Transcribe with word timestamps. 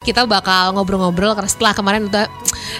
kita 0.00 0.24
bakal 0.24 0.72
ngobrol-ngobrol 0.72 1.36
karena 1.36 1.50
setelah 1.52 1.76
kemarin 1.76 2.08
udah 2.08 2.24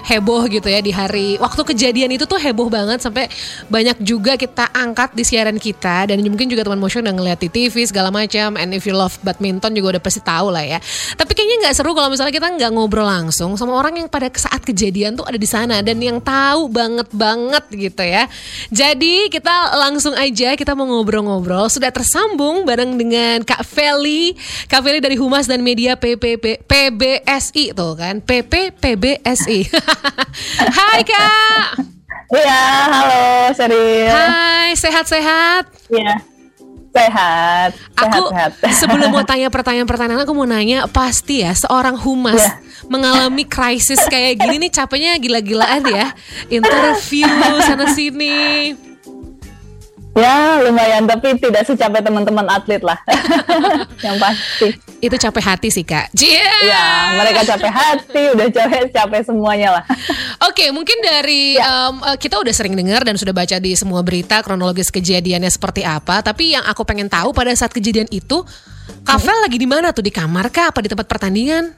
heboh 0.07 0.47
gitu 0.49 0.67
ya 0.67 0.81
di 0.81 0.93
hari 0.95 1.37
waktu 1.37 1.63
kejadian 1.75 2.15
itu 2.15 2.25
tuh 2.25 2.41
heboh 2.41 2.73
banget 2.73 3.03
sampai 3.03 3.29
banyak 3.69 3.99
juga 4.03 4.35
kita 4.35 4.71
angkat 4.73 5.13
di 5.13 5.23
siaran 5.27 5.57
kita 5.61 6.11
dan 6.11 6.19
mungkin 6.25 6.49
juga 6.49 6.67
teman 6.67 6.81
motion 6.81 7.05
udah 7.05 7.15
ngeliat 7.15 7.39
di 7.43 7.49
TV 7.53 7.85
segala 7.85 8.09
macam 8.09 8.57
and 8.57 8.73
if 8.73 8.89
you 8.89 8.95
love 8.97 9.15
badminton 9.21 9.75
juga 9.77 9.99
udah 9.99 10.03
pasti 10.03 10.21
tahu 10.25 10.49
lah 10.55 10.65
ya. 10.65 10.79
Tapi 11.15 11.33
kayaknya 11.37 11.69
nggak 11.69 11.75
seru 11.77 11.93
kalau 11.93 12.09
misalnya 12.09 12.35
kita 12.35 12.49
nggak 12.49 12.71
ngobrol 12.73 13.07
langsung 13.07 13.55
sama 13.59 13.77
orang 13.77 14.01
yang 14.01 14.09
pada 14.09 14.33
saat 14.35 14.63
kejadian 14.65 15.19
tuh 15.19 15.27
ada 15.27 15.37
di 15.37 15.49
sana 15.49 15.85
dan 15.85 15.99
yang 16.01 16.23
tahu 16.23 16.71
banget 16.73 17.09
banget 17.13 17.65
gitu 17.75 18.03
ya. 18.03 18.25
Jadi 18.73 19.29
kita 19.29 19.77
langsung 19.77 20.17
aja 20.17 20.57
kita 20.57 20.73
mau 20.73 20.87
ngobrol-ngobrol. 20.89 21.69
Sudah 21.69 21.93
tersambung 21.93 22.65
bareng 22.65 22.97
dengan 22.97 23.43
Kak 23.45 23.67
Feli. 23.67 24.35
Kak 24.71 24.81
Feli 24.87 25.03
dari 25.03 25.19
Humas 25.21 25.51
dan 25.51 25.61
Media 25.61 25.99
PPP 25.99 26.65
PB 26.65 27.01
PBSI 27.01 27.73
tuh 27.73 27.97
kan. 27.97 28.21
PP 28.21 28.77
PBSI 28.77 29.59
Hai 30.79 31.01
Kak. 31.03 31.67
Iya 32.31 32.63
halo 32.87 33.25
Seri. 33.55 34.07
Hai 34.07 34.71
sehat-sehat? 34.79 35.65
Iya 35.91 36.31
Sehat, 36.91 37.71
aku 37.95 38.35
sehat, 38.35 38.51
sebelum 38.75 39.15
mau 39.15 39.23
tanya 39.31 39.47
pertanyaan-pertanyaan 39.47 40.27
aku 40.27 40.35
mau 40.35 40.43
nanya 40.43 40.91
pasti 40.91 41.47
ya 41.47 41.55
seorang 41.55 41.95
humas 41.95 42.43
yeah. 42.43 42.59
mengalami 42.91 43.47
krisis 43.47 44.03
kayak 44.11 44.43
gini 44.43 44.67
nih 44.67 44.75
capeknya 44.75 45.15
gila-gilaan 45.23 45.87
ya. 45.87 46.11
Interview 46.51 47.31
sana 47.63 47.95
sini 47.95 48.75
Ya 50.11 50.59
lumayan 50.67 51.07
tapi 51.07 51.39
tidak 51.39 51.63
secapek 51.71 52.03
teman-teman 52.03 52.43
atlet 52.51 52.83
lah 52.83 52.99
yang 54.07 54.19
pasti. 54.19 54.75
Itu 54.99 55.15
capek 55.15 55.45
hati 55.55 55.69
sih 55.71 55.87
kak. 55.87 56.11
Yeah. 56.19 56.67
Ya 56.67 56.85
mereka 57.15 57.47
capek 57.47 57.71
hati, 57.71 58.23
udah 58.35 58.49
capek 58.51 58.91
capek 58.91 59.23
semuanya 59.23 59.79
lah. 59.79 59.85
Oke 60.51 60.67
okay, 60.67 60.69
mungkin 60.75 60.99
dari 60.99 61.55
ya. 61.57 61.95
um, 61.95 62.03
kita 62.19 62.43
udah 62.43 62.51
sering 62.51 62.75
dengar 62.75 63.07
dan 63.07 63.15
sudah 63.15 63.31
baca 63.31 63.63
di 63.63 63.73
semua 63.79 64.03
berita 64.03 64.43
kronologis 64.43 64.91
kejadiannya 64.91 65.49
seperti 65.49 65.87
apa. 65.87 66.27
Tapi 66.27 66.59
yang 66.59 66.67
aku 66.67 66.83
pengen 66.83 67.07
tahu 67.07 67.31
pada 67.31 67.55
saat 67.55 67.71
kejadian 67.71 68.11
itu, 68.11 68.43
Kavel 69.07 69.31
hmm. 69.31 69.45
lagi 69.47 69.57
di 69.63 69.69
mana 69.71 69.95
tuh 69.95 70.05
di 70.05 70.13
kamar 70.13 70.51
kah? 70.51 70.75
Apa 70.75 70.83
di 70.83 70.91
tempat 70.91 71.07
pertandingan? 71.07 71.71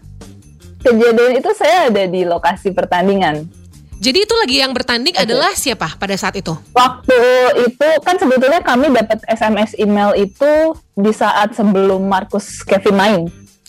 Kejadian 0.83 1.39
itu 1.39 1.51
saya 1.55 1.93
ada 1.93 2.05
di 2.09 2.27
lokasi 2.27 2.75
pertandingan 2.75 3.62
jadi 4.03 4.19
itu 4.27 4.35
lagi 4.35 4.57
yang 4.59 4.75
bertanding 4.75 5.15
okay. 5.15 5.23
adalah 5.23 5.55
siapa 5.55 5.95
pada 5.95 6.19
saat 6.19 6.35
itu? 6.35 6.51
Waktu 6.75 7.19
itu 7.71 7.89
kan 8.03 8.19
sebetulnya 8.19 8.59
kami 8.59 8.91
dapat 8.91 9.23
SMS 9.31 9.79
email 9.79 10.11
itu 10.19 10.75
di 10.99 11.15
saat 11.15 11.55
sebelum 11.55 12.03
Marcus 12.11 12.67
Kevin 12.67 12.99
main. 12.99 13.21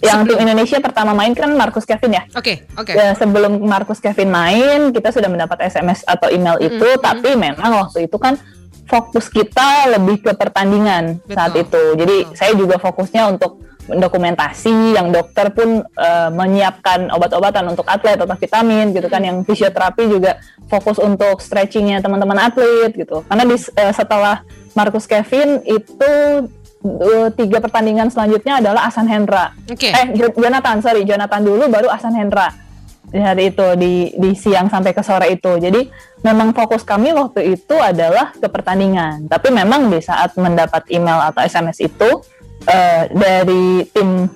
Yang 0.01 0.25
sebelum. 0.25 0.29
tim 0.33 0.43
Indonesia 0.49 0.77
pertama 0.81 1.13
main 1.13 1.37
kan 1.37 1.53
Marcus 1.53 1.85
Kevin 1.85 2.17
ya. 2.17 2.23
Oke, 2.33 2.65
okay, 2.65 2.75
oke. 2.75 2.91
Okay. 2.91 2.95
Ya, 2.97 3.13
sebelum 3.13 3.61
Marcus 3.61 4.01
Kevin 4.01 4.33
main, 4.33 4.89
kita 4.89 5.13
sudah 5.13 5.29
mendapat 5.29 5.69
SMS 5.69 6.01
atau 6.01 6.27
email 6.33 6.57
itu, 6.57 6.81
mm 6.81 6.97
-hmm. 6.97 7.05
tapi 7.05 7.29
memang 7.37 7.69
waktu 7.85 8.09
itu 8.09 8.17
kan 8.17 8.33
fokus 8.89 9.29
kita 9.29 9.95
lebih 9.95 10.25
ke 10.25 10.33
pertandingan 10.33 11.21
Betul. 11.23 11.35
saat 11.37 11.53
itu. 11.55 11.83
Jadi 11.93 12.15
Betul. 12.25 12.35
saya 12.35 12.51
juga 12.57 12.75
fokusnya 12.81 13.23
untuk 13.29 13.61
dokumentasi 13.87 14.95
yang 14.95 15.11
dokter 15.11 15.51
pun 15.51 15.83
uh, 15.83 16.29
menyiapkan 16.31 17.11
obat-obatan 17.11 17.67
untuk 17.75 17.83
atlet 17.91 18.15
atau 18.15 18.35
vitamin 18.39 18.95
gitu 18.95 19.11
kan 19.11 19.19
yang 19.19 19.43
fisioterapi 19.43 20.07
juga 20.07 20.39
fokus 20.71 20.97
untuk 21.03 21.43
stretchingnya 21.43 21.99
teman-teman 21.99 22.47
atlet 22.47 22.95
gitu. 22.95 23.27
Karena 23.27 23.43
di, 23.43 23.57
uh, 23.59 23.93
setelah 23.93 24.47
Marcus 24.71 25.03
Kevin 25.03 25.59
itu 25.67 26.13
uh, 26.83 27.29
tiga 27.35 27.59
pertandingan 27.59 28.07
selanjutnya 28.07 28.63
adalah 28.63 28.87
Asan 28.87 29.11
Hendra. 29.11 29.51
Okay. 29.67 29.91
eh 29.91 30.07
Jonathan 30.15 30.79
sorry 30.79 31.03
Jonathan 31.03 31.43
dulu 31.43 31.67
baru 31.67 31.91
Asan 31.91 32.15
Hendra. 32.15 32.51
Di 33.13 33.21
hari 33.21 33.53
itu 33.53 33.67
di 33.77 34.09
di 34.17 34.31
siang 34.33 34.71
sampai 34.71 34.95
ke 34.95 35.03
sore 35.05 35.29
itu. 35.29 35.59
Jadi 35.61 35.85
memang 36.25 36.55
fokus 36.55 36.81
kami 36.81 37.13
waktu 37.13 37.53
itu 37.59 37.75
adalah 37.77 38.33
ke 38.33 38.47
pertandingan. 38.49 39.29
Tapi 39.29 39.53
memang 39.53 39.91
di 39.91 40.01
saat 40.01 40.33
mendapat 40.33 40.89
email 40.89 41.22
atau 41.29 41.45
SMS 41.45 41.77
itu 41.83 42.09
uh, 42.68 43.03
dari 43.12 43.88
tim 43.91 44.28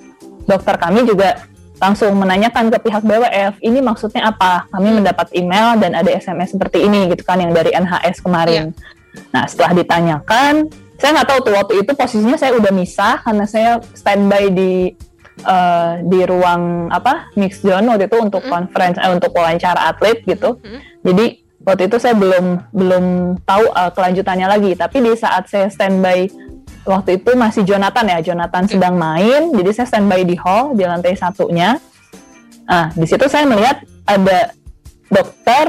dokter 0.47 0.75
kami 0.79 1.03
juga 1.03 1.47
langsung 1.77 2.17
menanyakan 2.17 2.73
ke 2.73 2.77
pihak 2.89 3.03
BWF 3.05 3.53
ini 3.61 3.79
maksudnya 3.85 4.33
apa 4.33 4.65
kami 4.73 4.89
hmm. 4.89 4.97
mendapat 5.03 5.27
email 5.37 5.77
dan 5.77 5.93
ada 5.93 6.09
SMS 6.09 6.57
seperti 6.57 6.81
ini 6.81 7.05
gitu 7.13 7.21
kan 7.21 7.37
yang 7.37 7.53
dari 7.53 7.69
NHS 7.69 8.25
kemarin 8.25 8.73
yeah. 8.73 9.29
nah 9.29 9.43
setelah 9.45 9.77
ditanyakan 9.77 10.73
saya 10.97 11.21
nggak 11.21 11.29
tahu 11.29 11.39
tuh 11.45 11.53
waktu 11.53 11.73
itu 11.85 11.91
posisinya 11.93 12.37
saya 12.41 12.57
udah 12.57 12.73
misah 12.73 13.21
karena 13.21 13.45
saya 13.45 13.71
standby 13.93 14.49
di 14.49 14.97
uh, 15.45 16.01
di 16.01 16.25
ruang 16.25 16.89
apa 16.89 17.29
mix 17.37 17.61
zone 17.61 17.85
waktu 17.85 18.09
itu 18.09 18.17
untuk 18.17 18.41
hmm. 18.41 18.49
conference 18.49 18.97
eh, 18.97 19.11
untuk 19.13 19.29
wawancara 19.37 19.93
atlet 19.93 20.25
gitu 20.25 20.57
hmm. 20.57 21.05
jadi 21.05 21.25
waktu 21.61 21.91
itu 21.91 21.97
saya 22.01 22.17
belum 22.17 22.73
belum 22.73 23.05
tahu 23.45 23.69
uh, 23.69 23.93
kelanjutannya 23.93 24.47
lagi 24.49 24.73
tapi 24.73 25.05
di 25.05 25.13
saat 25.13 25.45
saya 25.45 25.69
standby 25.69 26.25
waktu 26.87 27.19
itu 27.19 27.35
masih 27.35 27.67
Jonathan 27.67 28.07
ya 28.07 28.19
Jonathan 28.23 28.63
sedang 28.65 28.95
main 28.95 29.51
jadi 29.51 29.69
saya 29.75 29.87
standby 29.91 30.23
di 30.23 30.39
hall 30.39 30.73
di 30.73 30.87
lantai 30.87 31.13
satunya 31.19 31.77
ah 32.65 32.89
di 32.95 33.03
situ 33.03 33.27
saya 33.27 33.43
melihat 33.43 33.83
ada 34.07 34.55
dokter 35.11 35.65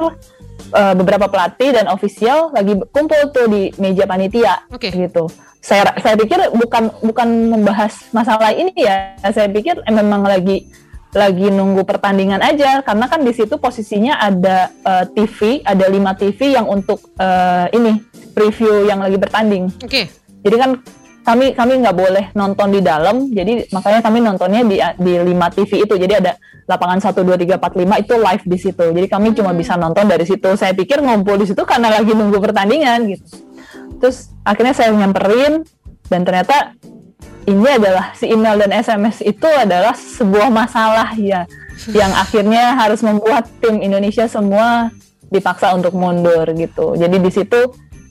uh, 0.00 0.94
beberapa 0.94 1.26
pelatih 1.28 1.72
dan 1.72 1.88
ofisial 1.88 2.52
lagi 2.52 2.76
kumpul 2.92 3.32
tuh 3.32 3.48
di 3.48 3.72
meja 3.80 4.04
panitia 4.04 4.68
okay. 4.68 4.92
gitu 4.92 5.28
saya 5.58 5.88
saya 5.98 6.14
pikir 6.14 6.52
bukan 6.54 6.92
bukan 7.02 7.28
membahas 7.50 8.12
masalah 8.14 8.54
ini 8.54 8.72
ya 8.76 9.16
saya 9.32 9.50
pikir 9.50 9.80
eh, 9.82 9.94
memang 9.94 10.22
lagi 10.22 10.68
lagi 11.16 11.48
nunggu 11.48 11.88
pertandingan 11.88 12.44
aja 12.44 12.84
karena 12.84 13.08
kan 13.08 13.24
di 13.24 13.32
situ 13.32 13.56
posisinya 13.56 14.20
ada 14.20 14.68
uh, 14.84 15.02
eh, 15.02 15.04
TV 15.16 15.64
ada 15.64 15.88
lima 15.88 16.12
TV 16.12 16.52
yang 16.54 16.68
untuk 16.68 17.00
uh, 17.16 17.66
ini 17.72 18.04
preview 18.36 18.86
yang 18.86 19.02
lagi 19.02 19.18
bertanding. 19.18 19.72
Oke. 19.82 19.88
Okay 19.88 20.27
jadi 20.42 20.56
kan 20.58 20.70
kami 21.28 21.52
kami 21.52 21.84
nggak 21.84 21.96
boleh 21.96 22.24
nonton 22.32 22.72
di 22.72 22.80
dalam 22.80 23.28
jadi 23.28 23.68
makanya 23.68 24.00
kami 24.00 24.24
nontonnya 24.24 24.64
di 24.64 24.80
di 24.80 25.12
5 25.20 25.56
TV 25.60 25.84
itu. 25.84 25.94
Jadi 26.00 26.14
ada 26.24 26.32
lapangan 26.64 27.04
1 27.04 27.20
2 27.20 27.36
3 27.36 27.60
4 27.60 27.84
5 27.84 28.04
itu 28.04 28.14
live 28.16 28.44
di 28.48 28.58
situ. 28.58 28.84
Jadi 28.96 29.06
kami 29.12 29.28
hmm. 29.32 29.36
cuma 29.36 29.52
bisa 29.52 29.76
nonton 29.76 30.08
dari 30.08 30.24
situ. 30.24 30.48
Saya 30.56 30.72
pikir 30.72 31.04
ngumpul 31.04 31.36
di 31.36 31.44
situ 31.44 31.60
karena 31.68 31.92
lagi 31.92 32.16
nunggu 32.16 32.40
pertandingan 32.40 33.12
gitu. 33.12 33.44
Terus 34.00 34.32
akhirnya 34.40 34.72
saya 34.72 34.88
nyamperin 34.96 35.68
dan 36.08 36.24
ternyata 36.24 36.72
ini 37.44 37.68
adalah 37.76 38.12
si 38.16 38.28
email 38.28 38.56
dan 38.60 38.72
SMS 38.72 39.20
itu 39.20 39.48
adalah 39.48 39.92
sebuah 39.92 40.48
masalah 40.48 41.12
ya. 41.12 41.44
Yang 41.92 42.12
akhirnya 42.24 42.72
harus 42.72 43.04
membuat 43.04 43.44
tim 43.60 43.84
Indonesia 43.84 44.24
semua 44.24 44.88
dipaksa 45.28 45.76
untuk 45.76 45.92
mundur 45.92 46.48
gitu. 46.56 46.96
Jadi 46.96 47.16
di 47.20 47.30
situ 47.32 47.68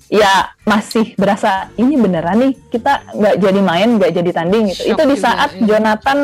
ya 0.08 0.56
masih 0.64 1.16
berasa 1.20 1.68
ini 1.76 2.00
beneran 2.00 2.40
nih 2.40 2.54
kita 2.72 3.12
nggak 3.12 3.36
jadi 3.44 3.60
main 3.60 3.90
nggak 4.00 4.12
jadi 4.16 4.32
tanding 4.32 4.72
gitu 4.72 4.82
Shock 4.88 4.92
itu 4.96 5.04
di 5.04 5.18
saat 5.20 5.50
juga, 5.52 5.60
ya. 5.60 5.66
Jonathan 5.68 6.20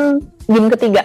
game 0.48 0.68
ketiga 0.72 1.02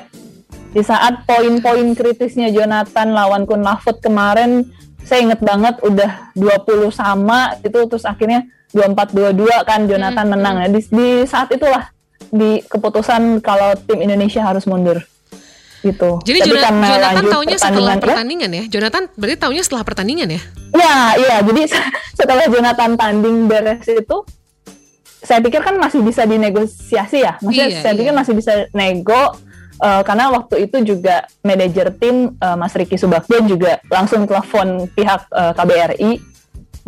di 0.69 0.81
saat 0.85 1.25
poin-poin 1.27 1.87
kritisnya 1.97 2.53
Jonathan 2.53 3.11
lawan 3.11 3.43
Kun 3.43 3.65
Mahfud 3.65 3.99
kemarin 3.99 4.63
saya 5.03 5.25
inget 5.25 5.41
banget 5.41 5.75
udah 5.81 6.31
20 6.37 6.93
sama 6.93 7.57
itu 7.59 7.79
terus 7.89 8.05
akhirnya 8.05 8.45
24 8.71 9.33
22 9.33 9.65
kan 9.65 9.89
Jonathan 9.89 10.25
hmm, 10.29 10.33
menang 10.37 10.55
hmm. 10.61 10.63
ya 10.63 10.67
di, 10.69 10.81
di 10.87 11.09
saat 11.25 11.49
itulah 11.49 11.89
di 12.29 12.61
keputusan 12.61 13.41
kalau 13.41 13.73
tim 13.89 14.05
Indonesia 14.05 14.45
harus 14.45 14.69
mundur 14.69 15.01
gitu. 15.79 16.19
Jadi 16.27 16.39
Tapi 16.43 16.49
Jonathan, 16.51 16.75
Jonathan 16.83 17.25
tahunya 17.31 17.57
setelah 17.57 17.95
ya. 17.95 18.01
pertandingan 18.01 18.49
ya? 18.51 18.63
Jonathan 18.67 19.03
berarti 19.15 19.37
tahunya 19.39 19.63
setelah 19.63 19.83
pertandingan 19.87 20.27
ya? 20.29 20.41
Iya, 20.75 20.97
iya. 21.17 21.37
Jadi 21.43 21.61
setelah 22.19 22.45
Jonathan 22.51 22.91
tanding 22.99 23.37
beres 23.47 23.85
itu, 23.87 24.17
saya 25.23 25.39
pikir 25.43 25.61
kan 25.63 25.75
masih 25.79 25.99
bisa 26.03 26.23
dinegosiasi 26.23 27.23
ya. 27.23 27.39
Maksudnya 27.39 27.67
iya, 27.71 27.81
saya 27.83 27.93
iya. 27.95 27.99
pikir 27.99 28.13
masih 28.15 28.33
bisa 28.35 28.53
nego. 28.75 29.35
Uh, 29.79 30.03
karena 30.03 30.27
waktu 30.27 30.67
itu 30.67 30.83
juga 30.83 31.23
manajer 31.39 31.95
tim 31.95 32.35
uh, 32.43 32.59
Mas 32.59 32.75
Riki 32.75 32.99
Subakden 32.99 33.47
juga 33.47 33.79
langsung 33.87 34.27
telepon 34.27 34.91
pihak 34.91 35.31
uh, 35.31 35.55
KBRI 35.55 36.19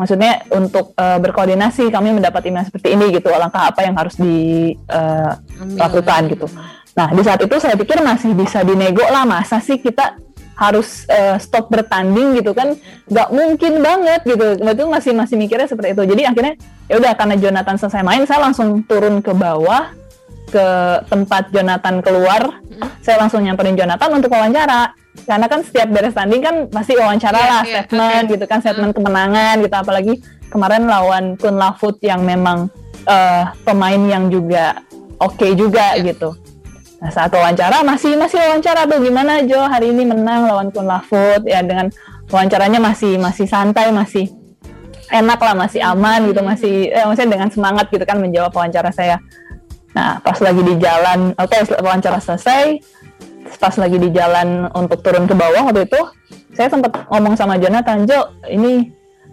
maksudnya 0.01 0.41
untuk 0.49 0.97
uh, 0.97 1.21
berkoordinasi 1.21 1.93
kami 1.93 2.17
mendapat 2.17 2.49
email 2.49 2.65
seperti 2.65 2.97
ini 2.97 3.13
gitu 3.13 3.29
langkah 3.29 3.69
apa 3.69 3.85
yang 3.85 3.93
harus 3.93 4.17
dilakukan 4.17 6.21
uh, 6.25 6.31
gitu. 6.33 6.49
Nah, 6.97 7.07
di 7.13 7.21
saat 7.21 7.39
itu 7.39 7.55
saya 7.61 7.77
pikir 7.77 8.01
masih 8.01 8.33
bisa 8.33 8.65
dinego 8.65 9.05
lah, 9.05 9.23
masa 9.23 9.61
sih 9.61 9.77
kita 9.77 10.17
harus 10.57 11.05
uh, 11.07 11.37
stop 11.37 11.69
bertanding 11.69 12.41
gitu 12.41 12.57
kan? 12.57 12.73
Nggak 13.07 13.29
mungkin 13.29 13.73
banget 13.79 14.21
gitu. 14.25 14.57
Itu 14.57 14.83
masih 14.89 15.13
masih 15.13 15.37
mikirnya 15.37 15.69
seperti 15.69 15.93
itu. 15.93 16.03
Jadi 16.03 16.21
akhirnya 16.25 16.53
ya 16.89 16.97
udah 16.99 17.13
karena 17.15 17.35
Jonathan 17.37 17.77
selesai 17.77 18.03
main 18.03 18.25
saya 18.25 18.41
langsung 18.43 18.83
turun 18.89 19.21
ke 19.21 19.31
bawah 19.31 20.00
ke 20.51 20.67
tempat 21.07 21.47
Jonathan 21.55 22.03
keluar 22.03 22.61
saya 23.01 23.17
langsung 23.21 23.45
nyamperin 23.45 23.77
Jonathan 23.77 24.09
untuk 24.13 24.31
wawancara. 24.33 24.93
Karena 25.27 25.45
kan 25.51 25.59
setiap 25.59 25.91
beres 25.91 26.15
tanding 26.15 26.39
kan 26.39 26.55
pasti 26.71 26.95
wawancara 26.95 27.35
yeah, 27.35 27.51
lah 27.51 27.61
yeah, 27.61 27.73
statement 27.83 28.23
okay. 28.25 28.33
gitu 28.37 28.45
kan 28.47 28.59
statement 28.63 28.93
kemenangan 28.95 29.55
gitu. 29.59 29.75
Apalagi 29.75 30.13
kemarin 30.47 30.87
lawan 30.87 31.35
Kun 31.35 31.59
Lafut 31.59 31.99
yang 31.99 32.23
memang 32.23 32.71
uh, 33.05 33.51
pemain 33.67 34.01
yang 34.07 34.31
juga 34.31 34.79
oke 35.19 35.35
okay 35.35 35.51
juga 35.53 35.99
yeah. 35.99 36.15
gitu. 36.15 36.31
Nah 37.03 37.11
saat 37.11 37.33
wawancara 37.33 37.83
masih 37.83 38.15
masih 38.15 38.39
wawancara 38.39 38.87
tuh 38.87 39.03
gimana 39.03 39.43
Jo? 39.43 39.59
Hari 39.67 39.91
ini 39.91 40.07
menang 40.07 40.47
lawan 40.47 40.71
Kun 40.71 40.87
Lafut. 40.87 41.43
Ya 41.43 41.59
dengan 41.59 41.91
wawancaranya 42.31 42.79
masih 42.79 43.19
masih 43.19 43.51
santai 43.51 43.91
masih 43.91 44.31
enak 45.11 45.43
lah 45.43 45.51
masih 45.59 45.83
aman 45.83 46.23
gitu 46.31 46.39
masih 46.39 46.87
eh, 46.87 47.03
maksudnya 47.03 47.35
dengan 47.35 47.51
semangat 47.51 47.91
gitu 47.91 48.07
kan 48.07 48.15
menjawab 48.15 48.55
wawancara 48.55 48.95
saya. 48.95 49.19
Nah 49.91 50.23
pas 50.23 50.37
lagi 50.39 50.61
di 50.63 50.75
jalan 50.79 51.35
oke 51.35 51.51
okay, 51.51 51.61
wawancara 51.79 52.19
selesai. 52.23 52.79
Pas 53.59 53.75
lagi 53.75 53.97
di 53.99 54.09
jalan 54.15 54.71
untuk 54.71 55.03
turun 55.03 55.27
ke 55.27 55.35
bawah 55.35 55.69
waktu 55.69 55.85
itu 55.85 56.01
saya 56.55 56.67
sempat 56.71 57.07
ngomong 57.07 57.35
sama 57.35 57.59
Jonathan 57.59 58.03
Jo 58.07 58.31
ini 58.47 58.91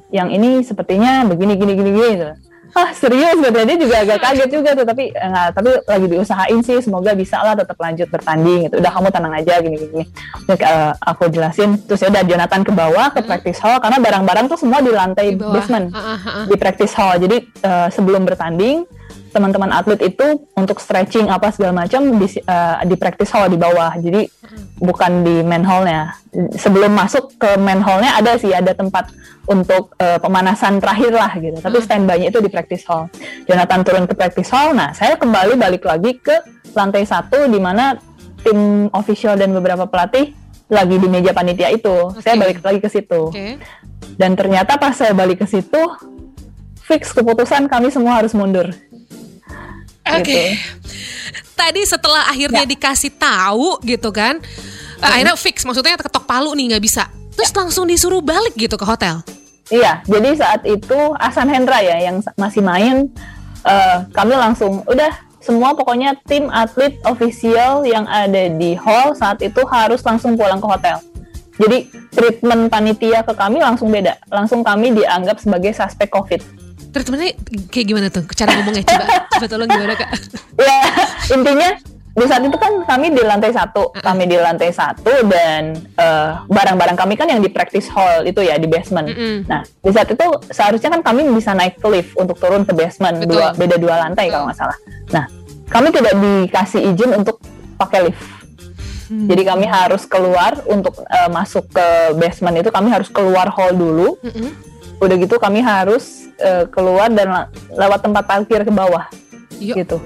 yang 0.09 0.33
ini 0.33 0.65
sepertinya 0.65 1.27
begini 1.29 1.55
gini 1.55 1.73
gini 1.77 1.91
gini 1.93 2.11
gitu. 2.17 2.31
Ah 2.77 2.93
serius 2.93 3.41
dia 3.41 3.77
juga 3.81 3.97
agak 4.05 4.21
kaget 4.21 4.51
juga 4.53 4.71
tuh 4.77 4.85
tapi 4.85 5.09
enggak 5.09 5.57
tapi 5.57 5.71
lagi 5.89 6.07
diusahain 6.09 6.61
sih 6.61 6.85
semoga 6.85 7.17
bisa 7.17 7.41
lah 7.41 7.57
tetap 7.57 7.81
lanjut 7.81 8.09
bertanding 8.13 8.69
gitu. 8.69 8.77
Udah 8.81 8.93
kamu 8.93 9.09
tenang 9.09 9.35
aja 9.35 9.55
gini 9.65 9.77
gini 9.81 10.05
Terus, 10.45 10.61
uh, 10.69 10.93
aku 11.01 11.33
jelasin 11.33 11.81
terus 11.89 12.05
ya 12.05 12.13
udah 12.13 12.25
Jonathan 12.29 12.61
ke 12.65 12.73
bawah 12.73 13.09
ke 13.13 13.21
practice 13.25 13.61
hall 13.65 13.81
karena 13.81 13.99
barang-barang 14.01 14.47
tuh 14.53 14.59
semua 14.61 14.85
di 14.85 14.93
lantai 14.93 15.33
di 15.33 15.41
basement 15.41 15.93
uh, 15.93 16.01
uh, 16.01 16.19
uh. 16.29 16.45
di 16.45 16.57
practice 16.61 16.93
hall. 16.93 17.17
Jadi 17.17 17.41
uh, 17.65 17.89
sebelum 17.89 18.29
bertanding 18.29 18.85
teman-teman 19.29 19.71
atlet 19.73 20.01
itu 20.09 20.49
untuk 20.57 20.81
stretching 20.81 21.29
apa 21.29 21.53
segala 21.53 21.85
macam 21.85 22.17
di 22.17 22.27
uh, 22.49 22.81
di 22.85 22.95
practice 22.97 23.33
hall 23.33 23.49
di 23.49 23.61
bawah. 23.61 23.93
Jadi 24.01 24.25
bukan 24.81 25.25
di 25.25 25.45
main 25.45 25.65
hallnya. 25.65 26.17
Sebelum 26.57 26.93
masuk 26.93 27.37
ke 27.37 27.57
main 27.61 27.81
hallnya 27.81 28.17
ada 28.17 28.37
sih 28.41 28.53
ada 28.53 28.73
tempat 28.73 29.13
untuk 29.49 29.97
uh, 30.01 30.21
pemanasan 30.21 30.81
terakhir 30.81 31.13
lah 31.13 31.33
gitu. 31.37 31.57
Tapi 31.61 31.79
hmm. 31.81 31.87
standby-nya 31.87 32.27
itu 32.33 32.41
di 32.41 32.51
practice 32.53 32.85
hall. 32.89 33.09
Jonathan 33.45 33.81
turun 33.85 34.05
ke 34.09 34.15
practice 34.17 34.51
hall. 34.53 34.73
Nah 34.73 34.93
saya 34.93 35.17
kembali 35.17 35.57
balik 35.57 35.85
lagi 35.85 36.17
ke 36.17 36.37
lantai 36.77 37.05
satu 37.05 37.49
di 37.49 37.61
mana 37.61 37.97
tim 38.45 38.89
official 38.93 39.37
dan 39.37 39.53
beberapa 39.53 39.85
pelatih 39.89 40.33
lagi 40.69 40.97
di 41.01 41.09
meja 41.09 41.33
panitia 41.33 41.73
itu. 41.73 42.13
Okay. 42.17 42.23
Saya 42.23 42.35
balik 42.37 42.61
lagi 42.61 42.81
ke 42.81 42.89
situ. 42.93 43.33
Okay. 43.33 43.57
Dan 44.19 44.37
ternyata 44.37 44.77
pas 44.77 44.95
saya 44.95 45.17
balik 45.17 45.43
ke 45.43 45.47
situ 45.49 45.81
fix 46.89 47.13
keputusan 47.13 47.69
kami 47.69 47.93
semua 47.93 48.25
harus 48.25 48.33
mundur. 48.33 48.73
Oke. 50.17 50.25
Okay. 50.25 50.47
Gitu. 50.57 51.57
Tadi 51.59 51.83
setelah 51.85 52.23
akhirnya 52.31 52.65
ya. 52.65 52.71
dikasih 52.71 53.13
tahu 53.19 53.83
gitu 53.83 54.15
kan, 54.15 54.39
hmm. 54.39 55.03
akhirnya 55.03 55.35
fix 55.35 55.67
maksudnya 55.67 55.99
ketok 55.99 56.25
palu 56.25 56.55
nih 56.55 56.75
nggak 56.75 56.85
bisa. 56.85 57.11
Terus 57.35 57.51
ya. 57.51 57.57
langsung 57.61 57.85
disuruh 57.91 58.23
balik 58.23 58.55
gitu 58.55 58.79
ke 58.79 58.87
hotel. 58.87 59.21
Iya, 59.69 60.01
jadi 60.09 60.33
saat 60.33 60.63
itu 60.65 60.97
Asan 61.21 61.53
Hendra 61.53 61.85
ya 61.85 62.01
yang 62.01 62.25
masih 62.41 62.65
main, 62.65 63.13
uh, 63.69 64.01
kami 64.17 64.33
langsung 64.33 64.81
udah 64.89 65.13
semua 65.45 65.77
pokoknya 65.77 66.17
tim 66.25 66.49
atlet 66.49 66.97
official 67.05 67.85
yang 67.85 68.09
ada 68.09 68.49
di 68.49 68.73
hall 68.81 69.13
saat 69.13 69.45
itu 69.45 69.61
harus 69.69 70.01
langsung 70.01 70.41
pulang 70.41 70.57
ke 70.57 70.69
hotel. 70.73 70.97
Jadi 71.59 71.91
treatment 72.15 72.71
panitia 72.71 73.21
ke 73.27 73.35
kami 73.35 73.61
langsung 73.61 73.91
beda, 73.91 74.17
langsung 74.31 74.63
kami 74.63 74.95
dianggap 74.95 75.37
sebagai 75.43 75.75
suspek 75.75 76.09
COVID 76.17 76.68
treatmentnya 76.91 77.37
kayak 77.69 77.87
gimana 77.87 78.07
tuh 78.09 78.25
cara 78.33 78.57
ngomongnya 78.59 78.85
coba 78.89 79.05
coba 79.29 79.47
tolong 79.47 79.69
gimana 79.69 79.95
kak 79.95 80.11
ya 80.57 80.79
intinya 81.35 81.71
di 82.19 82.27
saat 82.27 82.43
itu 82.43 82.59
kan 82.59 82.73
kami 82.83 83.15
di 83.15 83.23
lantai 83.23 83.55
satu, 83.55 83.95
uh-uh. 83.95 84.03
kami 84.03 84.27
di 84.27 84.35
lantai 84.35 84.75
satu 84.75 85.23
dan 85.31 85.79
barang 85.95 86.51
barang-barang 86.51 86.97
kami 86.99 87.15
kan 87.15 87.31
yang 87.31 87.39
di 87.39 87.47
practice 87.47 87.87
hall 87.95 88.27
itu 88.27 88.43
ya 88.43 88.59
di 88.59 88.67
basement. 88.67 89.07
Uh-uh. 89.07 89.47
Nah 89.47 89.63
di 89.63 89.91
saat 89.95 90.11
itu 90.11 90.27
seharusnya 90.51 90.99
kan 90.99 91.07
kami 91.07 91.23
bisa 91.31 91.55
naik 91.55 91.79
ke 91.79 91.87
lift 91.87 92.19
untuk 92.19 92.35
turun 92.43 92.67
ke 92.67 92.75
basement 92.75 93.23
Betul. 93.23 93.39
dua 93.39 93.47
beda 93.55 93.77
dua 93.79 93.95
lantai 94.03 94.27
uh. 94.29 94.31
kalau 94.35 94.45
nggak 94.51 94.59
salah. 94.59 94.79
Nah 95.15 95.25
kami 95.71 95.89
tidak 95.95 96.15
dikasih 96.19 96.81
izin 96.91 97.11
untuk 97.15 97.39
pakai 97.79 98.11
lift. 98.11 98.27
Hmm. 99.09 99.25
Jadi 99.31 99.43
kami 99.47 99.65
harus 99.71 100.03
keluar 100.05 100.59
untuk 100.69 101.01
uh, 101.01 101.31
masuk 101.33 101.71
ke 101.71 101.87
basement 102.19 102.61
itu 102.61 102.69
kami 102.75 102.91
harus 102.91 103.09
keluar 103.09 103.47
hall 103.55 103.73
dulu. 103.73 104.19
Uh-uh. 104.21 104.51
Udah 104.99 105.15
gitu 105.15 105.39
kami 105.39 105.63
harus 105.63 106.27
uh, 106.43 106.67
keluar 106.71 107.11
dan 107.11 107.51
lewat 107.71 108.03
tempat 108.03 108.25
parkir 108.27 108.67
ke 108.67 108.73
bawah 108.73 109.07
Yuk. 109.63 109.77
gitu. 109.79 109.99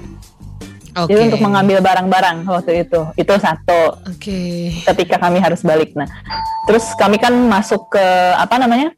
Okay. 0.92 1.16
Jadi 1.16 1.20
untuk 1.32 1.40
mengambil 1.40 1.80
barang-barang 1.80 2.44
waktu 2.44 2.84
itu 2.84 3.00
itu 3.16 3.32
satu. 3.40 3.96
Okay. 4.16 4.84
Ketika 4.84 5.16
kami 5.16 5.40
harus 5.40 5.64
balik, 5.64 5.96
nah 5.96 6.04
terus 6.68 6.92
kami 7.00 7.16
kan 7.16 7.32
masuk 7.32 7.88
ke 7.88 8.06
apa 8.36 8.60
namanya? 8.60 8.92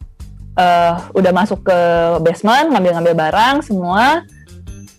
Uh, 0.54 0.98
udah 1.14 1.30
masuk 1.34 1.62
ke 1.66 1.78
basement, 2.22 2.74
ngambil-ngambil 2.74 3.14
barang 3.14 3.62
semua. 3.62 4.26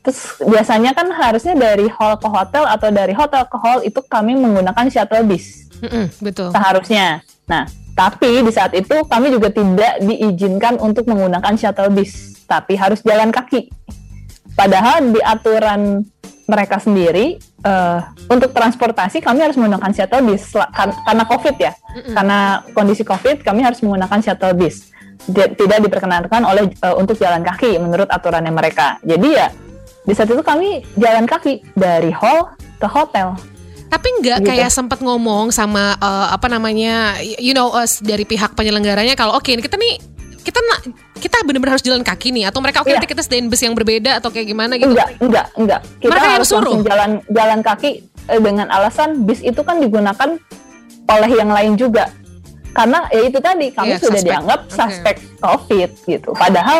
Terus 0.07 0.39
biasanya 0.39 0.95
kan 0.95 1.11
harusnya 1.11 1.55
dari 1.57 1.91
hall 1.91 2.15
ke 2.15 2.27
hotel 2.31 2.63
atau 2.63 2.87
dari 2.91 3.11
hotel 3.11 3.43
ke 3.43 3.57
hall 3.59 3.83
itu 3.83 3.99
kami 4.07 4.39
menggunakan 4.39 4.87
shuttle 4.87 5.27
bus. 5.27 5.67
Mm 5.83 5.89
-mm, 5.91 6.05
betul. 6.23 6.49
Seharusnya. 6.55 7.19
Nah, 7.45 7.69
tapi 7.95 8.43
di 8.43 8.51
saat 8.51 8.75
itu 8.75 9.05
kami 9.07 9.31
juga 9.31 9.47
tidak 9.53 10.03
diizinkan 10.03 10.81
untuk 10.83 11.07
menggunakan 11.07 11.55
shuttle 11.55 11.93
bus, 11.93 12.43
tapi 12.43 12.75
harus 12.75 12.99
jalan 13.05 13.31
kaki. 13.31 13.71
Padahal 14.55 15.15
di 15.15 15.21
aturan 15.23 16.03
mereka 16.45 16.77
sendiri 16.77 17.41
uh, 17.65 18.05
untuk 18.29 18.53
transportasi 18.53 19.17
kami 19.17 19.41
harus 19.41 19.57
menggunakan 19.57 19.89
shuttle 19.95 20.21
bus 20.27 20.53
karena 21.07 21.23
COVID 21.25 21.55
ya, 21.57 21.73
karena 22.13 22.61
kondisi 22.75 23.01
COVID 23.01 23.41
kami 23.41 23.63
harus 23.63 23.79
menggunakan 23.81 24.19
shuttle 24.21 24.57
bus. 24.57 24.91
Tidak 25.25 25.79
diperkenankan 25.81 26.43
oleh 26.43 26.69
uh, 26.83 26.99
untuk 26.99 27.17
jalan 27.17 27.41
kaki 27.41 27.79
menurut 27.79 28.11
aturannya 28.11 28.51
mereka. 28.51 28.99
Jadi 29.01 29.29
ya 29.31 29.47
di 30.05 30.13
saat 30.13 30.29
itu 30.29 30.43
kami 30.45 30.85
jalan 30.99 31.25
kaki 31.25 31.65
dari 31.73 32.13
hall 32.13 32.53
ke 32.77 32.85
hotel 32.85 33.33
tapi 33.89 34.07
nggak 34.21 34.39
gitu. 34.41 34.49
kayak 34.49 34.69
sempat 34.73 34.99
ngomong 34.99 35.53
sama 35.53 35.95
uh, 36.01 36.33
apa 36.33 36.49
namanya, 36.49 37.21
you 37.21 37.53
know 37.53 37.69
us 37.73 38.01
dari 38.01 38.25
pihak 38.25 38.57
penyelenggaranya 38.57 39.13
kalau 39.13 39.37
oke 39.37 39.45
okay, 39.45 39.57
kita 39.57 39.77
nih 39.77 40.01
kita 40.45 40.61
kita 41.17 41.41
benar-benar 41.41 41.77
harus 41.77 41.85
jalan 41.85 42.05
kaki 42.05 42.29
nih 42.29 42.45
atau 42.45 42.61
mereka 42.61 42.85
oke 42.85 42.93
okay, 42.93 43.01
iya. 43.01 43.09
kita 43.09 43.21
stay 43.25 43.41
bus 43.41 43.61
yang 43.65 43.73
berbeda 43.73 44.21
atau 44.21 44.29
kayak 44.29 44.45
gimana 44.45 44.77
gitu? 44.77 44.93
Enggak, 44.93 45.09
enggak, 45.17 45.47
enggak. 45.57 45.81
Kita 45.97 46.11
mereka 46.13 46.27
harus 46.37 46.47
suruh 46.47 46.77
jalan 46.85 47.11
jalan 47.33 47.59
kaki 47.65 47.89
eh, 48.29 48.41
dengan 48.41 48.67
alasan 48.69 49.25
bis 49.25 49.41
itu 49.41 49.61
kan 49.65 49.81
digunakan 49.81 50.37
oleh 51.09 51.31
yang 51.33 51.49
lain 51.49 51.73
juga. 51.73 52.13
Karena 52.75 53.07
ya 53.09 53.21
itu 53.25 53.39
tadi 53.39 53.71
kami 53.71 53.95
yeah, 53.95 54.01
sudah 54.03 54.19
suspect. 54.19 54.29
dianggap 54.29 54.59
okay. 54.67 54.75
suspek 54.75 55.15
COVID 55.39 55.89
gitu. 56.05 56.29
Padahal 56.35 56.79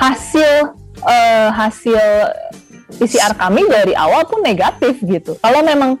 hasil 0.00 0.72
uh, 1.02 1.48
hasil 1.52 2.00
PCR 2.96 3.32
kami 3.36 3.66
dari 3.68 3.92
awal 3.92 4.24
pun 4.24 4.40
negatif 4.40 5.02
gitu. 5.02 5.36
Kalau 5.42 5.60
memang 5.60 5.98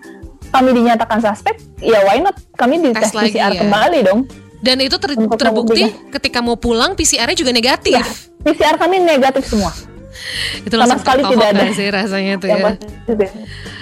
kami 0.52 0.70
dinyatakan 0.76 1.18
suspek, 1.24 1.56
ya 1.80 2.04
why 2.04 2.20
not 2.20 2.36
kami 2.60 2.78
di 2.78 2.92
tes 2.92 3.10
PCR 3.10 3.56
ya. 3.56 3.60
kembali 3.64 3.98
dong. 4.04 4.20
Dan 4.62 4.78
itu 4.78 4.94
ter 5.00 5.18
terbukti 5.18 5.90
ketika 6.14 6.38
mau 6.38 6.54
pulang 6.54 6.94
PCR-nya 6.94 7.34
juga 7.34 7.50
negatif. 7.50 7.98
Ya, 7.98 8.06
PCR 8.46 8.76
kami 8.78 9.02
negatif 9.02 9.48
semua. 9.48 9.72
itu 10.62 10.76
sama 10.76 11.00
sekali 11.00 11.24
tidak 11.24 11.48
ada 11.56 11.64
sih 11.72 11.88
rasanya 11.88 12.36
tuh 12.36 12.48
ya. 12.52 12.76
ya. 13.16 13.28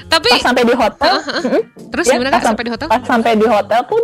Tapi 0.07 0.29
pas 0.31 0.43
sampai 0.43 0.63
di 0.63 0.75
hotel, 0.75 1.15
uh, 1.15 1.27
uh, 1.27 1.39
uh. 1.43 1.63
terus 1.91 2.07
ya, 2.07 2.15
gimana 2.17 2.39
pas 2.39 2.43
sampai 2.47 2.63
di 2.65 2.71
hotel? 2.71 2.87
Pas 2.87 3.03
sampai 3.03 3.33
di 3.35 3.47
hotel 3.47 3.81
pun 3.87 4.03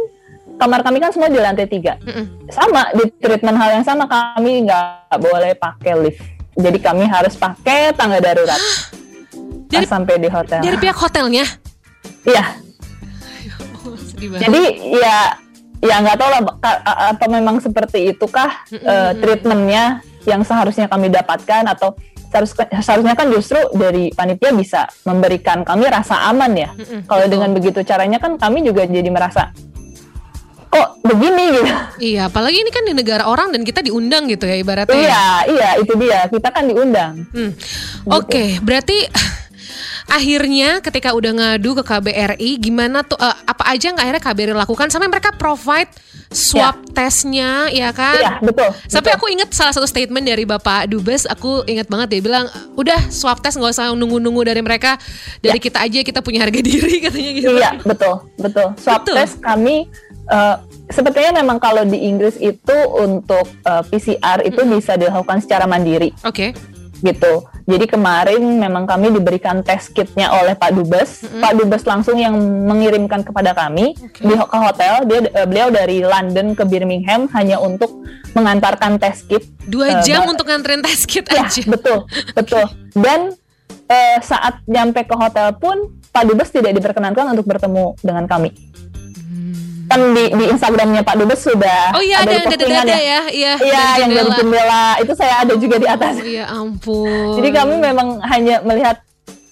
kamar 0.58 0.80
kami 0.82 0.98
kan 1.00 1.10
semua 1.14 1.30
di 1.30 1.38
lantai 1.38 1.66
tiga. 1.70 1.96
Uh, 2.02 2.22
uh. 2.22 2.26
Sama 2.50 2.90
di 2.92 3.08
treatment 3.22 3.56
hal 3.56 3.80
yang 3.80 3.84
sama 3.86 4.04
kami 4.10 4.66
nggak 4.66 5.16
boleh 5.22 5.54
pakai 5.56 5.92
lift. 6.02 6.22
Jadi 6.56 6.78
kami 6.82 7.04
harus 7.06 7.34
pakai 7.38 7.94
tangga 7.94 8.18
darurat. 8.18 8.60
Dari, 9.66 9.86
sampai 9.86 10.14
di 10.22 10.28
hotel. 10.30 10.60
Dari 10.62 10.76
pihak 10.78 10.98
hotelnya? 10.98 11.44
Iya. 12.26 12.65
Jadi 14.16 14.62
ya 14.96 15.36
ya 15.84 15.94
nggak 16.00 16.16
tahu 16.16 16.30
lah 16.32 16.42
atau 17.12 17.26
memang 17.28 17.60
seperti 17.60 18.16
itukah 18.16 18.64
mm 18.72 18.78
-hmm. 18.80 18.86
uh, 18.88 19.12
treatmentnya 19.20 19.84
yang 20.26 20.42
seharusnya 20.42 20.90
kami 20.90 21.12
dapatkan 21.12 21.68
atau 21.70 21.94
seharusnya, 22.32 22.66
seharusnya 22.82 23.14
kan 23.14 23.30
justru 23.30 23.60
dari 23.76 24.10
panitia 24.10 24.50
bisa 24.56 24.80
memberikan 25.06 25.62
kami 25.62 25.86
rasa 25.86 26.26
aman 26.32 26.52
ya. 26.56 26.70
Mm 26.74 26.84
-hmm. 26.84 27.00
Kalau 27.06 27.26
dengan 27.30 27.50
begitu 27.54 27.80
caranya 27.86 28.18
kan 28.18 28.34
kami 28.40 28.64
juga 28.66 28.88
jadi 28.88 29.06
merasa 29.12 29.52
kok 30.66 30.88
begini 31.00 31.44
gitu. 31.56 31.72
Iya, 32.12 32.28
apalagi 32.28 32.58
ini 32.60 32.70
kan 32.74 32.84
di 32.84 32.92
negara 32.92 33.24
orang 33.24 33.54
dan 33.54 33.62
kita 33.64 33.80
diundang 33.80 34.28
gitu 34.28 34.44
ya 34.44 34.56
ibaratnya. 34.60 34.96
Iya, 34.96 35.24
iya 35.48 35.68
itu 35.80 35.92
dia. 35.96 36.20
Kita 36.28 36.48
kan 36.52 36.64
diundang. 36.68 37.24
Hmm. 37.32 37.50
Gitu. 37.56 38.12
Oke, 38.12 38.28
okay, 38.28 38.48
berarti 38.60 38.98
akhirnya 40.06 40.78
ketika 40.78 41.12
udah 41.12 41.32
ngadu 41.34 41.74
ke 41.78 41.82
KBRI 41.82 42.50
gimana 42.62 43.02
tuh 43.02 43.18
uh, 43.18 43.34
apa 43.46 43.74
aja 43.74 43.90
nggak 43.90 44.04
akhirnya 44.06 44.22
KBRI 44.22 44.54
lakukan 44.54 44.86
sampai 44.88 45.10
mereka 45.10 45.34
provide 45.34 45.90
swab 46.30 46.78
ya. 46.78 46.90
tesnya 46.94 47.50
ya 47.70 47.90
kan 47.90 48.18
Iya 48.18 48.32
betul 48.42 48.70
sampai 48.86 49.14
betul. 49.14 49.18
aku 49.22 49.26
inget 49.34 49.48
salah 49.54 49.74
satu 49.74 49.86
statement 49.86 50.26
dari 50.26 50.46
Bapak 50.46 50.90
Dubes 50.90 51.26
aku 51.26 51.66
inget 51.66 51.86
banget 51.90 52.18
dia 52.18 52.22
bilang 52.22 52.46
udah 52.74 53.10
swab 53.10 53.42
tes 53.42 53.54
nggak 53.54 53.74
usah 53.74 53.90
nunggu-nunggu 53.94 54.42
dari 54.46 54.62
mereka 54.62 54.98
dari 55.42 55.58
ya. 55.58 55.62
kita 55.62 55.78
aja 55.82 55.98
kita 56.02 56.20
punya 56.22 56.42
harga 56.42 56.60
diri 56.70 57.02
katanya 57.02 57.30
gitu 57.34 57.50
iya 57.58 57.70
betul 57.82 58.26
betul 58.38 58.74
swab 58.78 59.02
betul. 59.02 59.14
tes 59.18 59.38
kami 59.38 59.90
uh, 60.30 60.58
sepertinya 60.90 61.42
memang 61.42 61.58
kalau 61.58 61.82
di 61.82 61.98
Inggris 62.06 62.38
itu 62.38 62.76
untuk 62.94 63.46
uh, 63.66 63.82
eh, 63.82 63.82
PCR 63.90 64.38
itu 64.46 64.62
hmm. 64.62 64.70
bisa 64.78 64.94
dilakukan 64.94 65.42
secara 65.42 65.66
mandiri 65.66 66.14
oke 66.22 66.30
okay. 66.30 66.50
Gitu 67.04 67.44
Jadi 67.66 67.90
kemarin 67.90 68.62
memang 68.62 68.86
kami 68.86 69.10
diberikan 69.10 69.58
test 69.58 69.90
kitnya 69.90 70.30
oleh 70.30 70.54
Pak 70.54 70.70
Dubes. 70.70 71.26
Mm-hmm. 71.26 71.42
Pak 71.42 71.52
Dubes 71.58 71.82
langsung 71.82 72.14
yang 72.14 72.38
mengirimkan 72.38 73.26
kepada 73.26 73.58
kami 73.58 73.98
okay. 73.98 74.22
di 74.22 74.38
ke 74.38 74.58
hotel. 74.62 75.02
Dia 75.02 75.18
uh, 75.34 75.46
beliau 75.50 75.74
dari 75.74 75.98
London 75.98 76.54
ke 76.54 76.62
Birmingham 76.62 77.26
hanya 77.34 77.58
untuk 77.58 77.90
mengantarkan 78.38 79.02
test 79.02 79.26
kit. 79.26 79.50
Dua 79.66 79.98
uh, 79.98 80.02
jam 80.06 80.30
untuk 80.30 80.46
nganterin 80.46 80.78
test 80.78 81.10
kit 81.10 81.26
ya, 81.26 81.50
aja. 81.50 81.66
Betul, 81.66 82.06
betul. 82.38 82.70
Dan 82.94 83.34
uh, 83.90 84.18
saat 84.22 84.62
nyampe 84.70 85.02
ke 85.02 85.14
hotel 85.18 85.50
pun 85.58 85.90
Pak 86.14 86.22
Dubes 86.22 86.54
tidak 86.54 86.70
diperkenankan 86.70 87.34
untuk 87.34 87.50
bertemu 87.50 87.98
dengan 87.98 88.30
kami 88.30 88.54
kan 89.96 90.12
di, 90.12 90.24
di 90.28 90.44
Instagramnya 90.52 91.02
Pak 91.02 91.14
Dubes 91.16 91.40
sudah 91.40 91.96
oh 91.96 92.02
iya 92.04 92.20
ada, 92.20 92.36
ada, 92.36 92.52
ada, 92.52 92.66
ada 92.84 92.96
ya 93.00 93.20
iya 93.32 93.52
iya 93.56 93.84
yang 94.04 94.12
dari 94.12 94.30
jendela 94.36 94.84
itu 95.00 95.12
saya 95.16 95.34
ada 95.40 95.54
juga 95.56 95.76
di 95.80 95.88
atas 95.88 96.14
oh, 96.20 96.26
iya 96.28 96.44
ampun 96.52 97.40
jadi 97.40 97.48
kami 97.56 97.74
memang 97.80 98.20
hanya 98.28 98.60
melihat 98.60 99.00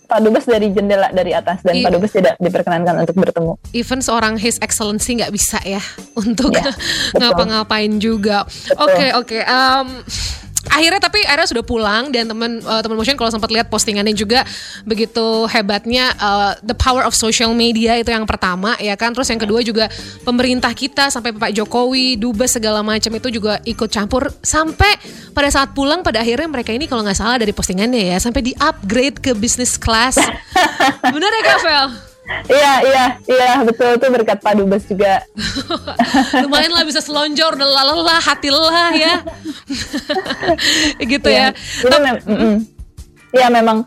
Pak 0.05 0.21
Dubes 0.21 0.45
dari 0.45 0.69
jendela 0.69 1.09
dari 1.11 1.33
atas 1.33 1.65
dan 1.65 1.81
I, 1.81 1.83
Pak 1.83 1.91
Dubes 1.97 2.13
tidak 2.13 2.37
diperkenankan 2.37 3.09
untuk 3.09 3.17
bertemu. 3.17 3.57
Even 3.73 4.05
seorang 4.05 4.37
His 4.37 4.61
Excellency 4.61 5.17
nggak 5.17 5.33
bisa 5.33 5.59
ya 5.65 5.81
untuk 6.23 6.53
ya, 6.61 6.71
ngapa-ngapain 7.17 7.99
juga. 7.99 8.45
Oke 8.79 9.17
oke. 9.17 9.41
Okay, 9.41 9.41
okay. 9.41 9.43
um, 9.49 10.05
akhirnya 10.71 11.01
tapi 11.01 11.21
akhirnya 11.25 11.49
sudah 11.51 11.65
pulang 11.65 12.13
dan 12.13 12.29
teman 12.29 12.61
uh, 12.65 12.81
teman 12.81 12.97
motion 12.97 13.17
kalau 13.17 13.31
sempat 13.33 13.51
lihat 13.53 13.69
postingannya 13.69 14.17
juga 14.17 14.45
begitu 14.85 15.49
hebatnya 15.51 16.13
uh, 16.17 16.53
the 16.65 16.77
power 16.77 17.05
of 17.05 17.13
social 17.13 17.53
media 17.53 17.97
itu 17.99 18.11
yang 18.13 18.25
pertama 18.25 18.77
ya 18.81 18.95
kan? 18.95 19.13
Terus 19.13 19.29
yang 19.33 19.41
kedua 19.41 19.61
juga 19.61 19.91
pemerintah 20.25 20.73
kita 20.73 21.09
sampai 21.13 21.35
Pak 21.35 21.53
Jokowi 21.57 22.17
dubes 22.17 22.55
segala 22.55 22.81
macam 22.81 23.13
itu 23.13 23.29
juga 23.33 23.61
ikut 23.65 23.89
campur. 23.91 24.31
Sampai 24.45 24.97
pada 25.33 25.49
saat 25.51 25.73
pulang 25.73 26.01
pada 26.01 26.23
akhirnya 26.23 26.49
mereka 26.49 26.71
ini 26.71 26.87
kalau 26.87 27.03
nggak 27.05 27.19
salah 27.19 27.37
dari 27.41 27.53
postingannya 27.53 28.15
ya 28.15 28.19
sampai 28.21 28.41
di 28.41 28.53
upgrade 28.57 29.21
ke 29.21 29.33
business 29.37 29.77
class. 29.77 30.17
Benar 31.15 31.31
ya 31.31 31.43
Kak 31.43 31.61
Fel? 31.61 32.14
Iya 32.49 32.73
iya 32.81 33.05
iya 33.29 33.53
betul 33.61 34.01
itu 34.01 34.07
berkat 34.09 34.41
Pak 34.41 34.57
Dubes 34.57 34.85
juga. 34.89 35.21
Lumayan 36.45 36.73
lah 36.73 36.85
bisa 36.89 37.05
selonjor 37.05 37.57
udah 37.57 37.69
lelah 37.69 38.21
hati 38.21 38.49
lelah 38.49 38.93
ya. 38.97 39.15
gitu 41.13 41.29
ya. 41.29 41.53
Ya, 41.85 41.99
mem 42.01 42.17
mm 42.25 42.57
ya 43.35 43.51
memang 43.51 43.83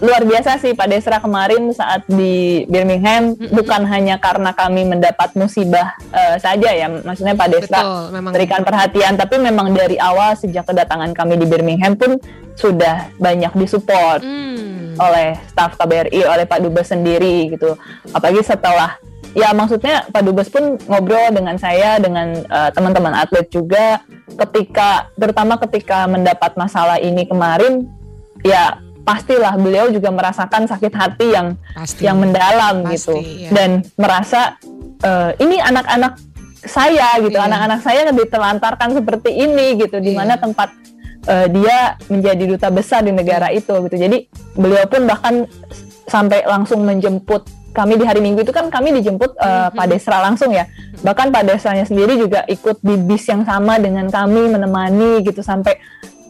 luar 0.00 0.24
biasa 0.24 0.56
sih 0.60 0.72
Pak 0.72 0.88
Desra 0.88 1.20
kemarin 1.20 1.72
saat 1.72 2.04
di 2.08 2.64
Birmingham 2.68 3.32
mm 3.32 3.36
-hmm. 3.36 3.52
bukan 3.52 3.84
hanya 3.84 4.16
karena 4.16 4.56
kami 4.56 4.88
mendapat 4.88 5.36
musibah 5.36 5.92
uh, 6.12 6.36
saja 6.40 6.72
ya 6.72 6.88
maksudnya 6.88 7.36
Pak 7.36 7.48
Desra 7.52 7.80
Betul, 7.80 8.04
memang. 8.16 8.32
berikan 8.32 8.60
perhatian 8.64 9.20
tapi 9.20 9.36
memang 9.36 9.76
dari 9.76 10.00
awal 10.00 10.32
sejak 10.36 10.64
kedatangan 10.64 11.12
kami 11.12 11.36
di 11.36 11.44
Birmingham 11.44 11.92
pun 11.92 12.16
sudah 12.56 13.12
banyak 13.20 13.52
disupport. 13.52 14.24
Mm 14.24 14.55
oleh 14.96 15.36
staf 15.52 15.76
KBRI 15.76 16.20
oleh 16.24 16.44
Pak 16.48 16.60
Dubes 16.64 16.88
sendiri 16.90 17.52
gitu 17.52 17.76
apalagi 18.12 18.42
setelah 18.42 18.96
ya 19.36 19.52
maksudnya 19.52 20.08
Pak 20.08 20.22
Dubes 20.24 20.48
pun 20.48 20.80
ngobrol 20.88 21.32
dengan 21.32 21.60
saya 21.60 22.00
dengan 22.00 22.40
uh, 22.48 22.70
teman-teman 22.72 23.12
atlet 23.12 23.46
juga 23.52 24.00
ketika 24.32 25.12
terutama 25.16 25.60
ketika 25.60 26.08
mendapat 26.08 26.56
masalah 26.56 26.96
ini 26.96 27.28
kemarin 27.28 27.84
ya 28.40 28.80
pastilah 29.06 29.54
beliau 29.54 29.86
juga 29.92 30.10
merasakan 30.10 30.66
sakit 30.66 30.92
hati 30.96 31.26
yang 31.30 31.54
Pasti. 31.78 32.02
yang 32.02 32.18
mendalam 32.18 32.82
Pasti, 32.82 32.92
gitu 32.98 33.14
ya. 33.22 33.50
dan 33.54 33.70
merasa 33.94 34.58
uh, 35.06 35.30
ini 35.38 35.62
anak-anak 35.62 36.18
saya 36.66 37.14
gitu 37.22 37.38
iya. 37.38 37.46
anak-anak 37.46 37.80
iya. 37.80 37.86
saya 37.86 38.00
ditelantarkan 38.10 38.88
seperti 38.98 39.30
ini 39.30 39.78
gitu 39.78 40.02
di 40.02 40.10
iya. 40.10 40.18
mana 40.18 40.34
tempat 40.34 40.74
uh, 41.26 41.46
dia 41.50 42.00
menjadi 42.08 42.44
duta 42.56 42.68
besar 42.70 43.04
di 43.04 43.12
negara 43.12 43.50
itu 43.52 43.74
gitu. 43.86 43.96
Jadi 43.98 44.26
beliau 44.56 44.86
pun 44.88 45.04
bahkan 45.04 45.44
sampai 46.06 46.46
langsung 46.46 46.86
menjemput 46.86 47.44
kami 47.76 48.00
di 48.00 48.08
hari 48.08 48.24
Minggu 48.24 48.40
itu 48.40 48.56
kan 48.56 48.72
kami 48.72 48.88
dijemput 48.96 49.36
uh, 49.36 49.68
mm-hmm. 49.68 49.76
Pak 49.76 49.86
Desra 49.92 50.18
langsung 50.24 50.48
ya. 50.54 50.64
Bahkan 51.04 51.28
Pak 51.28 51.42
Desranya 51.44 51.84
sendiri 51.84 52.16
juga 52.16 52.40
ikut 52.48 52.80
di 52.80 52.96
bis 52.96 53.28
yang 53.28 53.44
sama 53.44 53.76
dengan 53.76 54.08
kami 54.08 54.48
menemani 54.48 55.20
gitu 55.20 55.44
sampai 55.44 55.76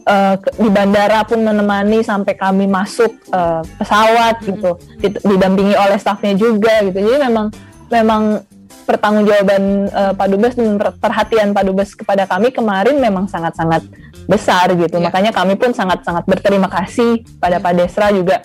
uh, 0.03 0.35
di 0.35 0.67
bandara 0.67 1.23
pun 1.23 1.39
menemani 1.39 2.03
sampai 2.03 2.35
kami 2.35 2.67
masuk 2.67 3.15
uh, 3.31 3.63
pesawat 3.79 4.43
mm-hmm. 4.43 4.49
gitu. 4.51 4.71
Didampingi 5.23 5.75
oleh 5.79 5.95
stafnya 5.95 6.35
juga 6.35 6.83
gitu. 6.83 6.99
Jadi 6.99 7.17
memang 7.31 7.47
memang 7.87 8.43
pertanggungjawaban 8.83 9.63
uh, 9.91 10.13
Pak 10.15 10.27
Dubes 10.31 10.55
dan 10.55 10.79
perhatian 10.79 11.51
Pak 11.51 11.63
Dubes 11.67 11.91
kepada 11.95 12.23
kami 12.23 12.55
kemarin 12.55 12.99
memang 12.99 13.27
sangat-sangat 13.27 13.83
besar 14.27 14.69
gitu. 14.75 14.99
Yeah. 14.99 15.07
Makanya 15.09 15.31
kami 15.31 15.55
pun 15.55 15.71
sangat-sangat 15.71 16.27
berterima 16.27 16.67
kasih 16.67 17.23
pada 17.39 17.57
Pak 17.63 17.73
Desra 17.73 18.11
juga 18.11 18.43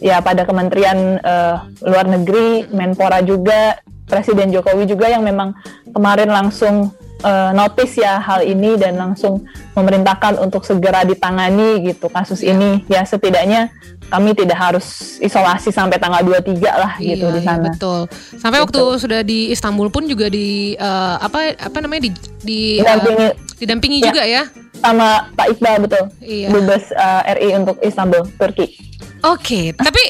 ya 0.00 0.22
pada 0.22 0.46
Kementerian 0.46 1.20
uh, 1.20 1.66
Luar 1.84 2.06
Negeri, 2.06 2.64
Menpora 2.70 3.20
juga, 3.20 3.76
Presiden 4.06 4.54
Jokowi 4.54 4.86
juga 4.86 5.10
yang 5.10 5.26
memang 5.26 5.52
kemarin 5.90 6.30
langsung 6.30 6.94
uh, 7.26 7.50
notice 7.50 7.98
ya 7.98 8.22
hal 8.22 8.46
ini 8.46 8.78
dan 8.78 8.94
langsung 8.94 9.42
memerintahkan 9.74 10.38
untuk 10.38 10.62
segera 10.62 11.02
ditangani 11.02 11.82
gitu 11.82 12.06
kasus 12.06 12.46
yeah. 12.46 12.54
ini. 12.54 12.70
Ya 12.86 13.02
setidaknya 13.02 13.74
kami 14.06 14.38
tidak 14.38 14.54
harus 14.62 15.18
isolasi 15.18 15.74
sampai 15.74 15.98
tanggal 15.98 16.22
23 16.22 16.54
lah 16.62 16.94
iya, 17.02 17.18
gitu 17.18 17.26
di 17.34 17.42
iya, 17.42 17.46
sana. 17.50 17.58
Iya, 17.58 17.74
betul. 17.74 18.00
Sampai 18.38 18.58
waktu 18.62 18.78
gitu. 18.78 19.02
sudah 19.02 19.20
di 19.26 19.50
Istanbul 19.50 19.90
pun 19.90 20.06
juga 20.06 20.30
di 20.30 20.78
uh, 20.78 21.18
apa 21.18 21.58
apa 21.58 21.78
namanya 21.82 22.06
di 22.06 22.10
di 22.46 22.60
didampingi, 22.78 23.26
uh, 23.26 23.32
didampingi 23.58 23.98
ya, 23.98 24.06
juga 24.06 24.22
ya 24.22 24.44
sama 24.80 25.28
Pak 25.34 25.56
Iqbal 25.56 25.84
betul. 25.84 26.04
Iya. 26.20 26.48
Dubes 26.52 26.84
uh, 26.92 27.22
eh, 27.26 27.34
RI 27.38 27.50
untuk 27.58 27.76
Istanbul, 27.80 28.22
Turki. 28.36 28.66
Oke, 28.66 29.20
okay, 29.22 29.64
tapi 29.74 30.02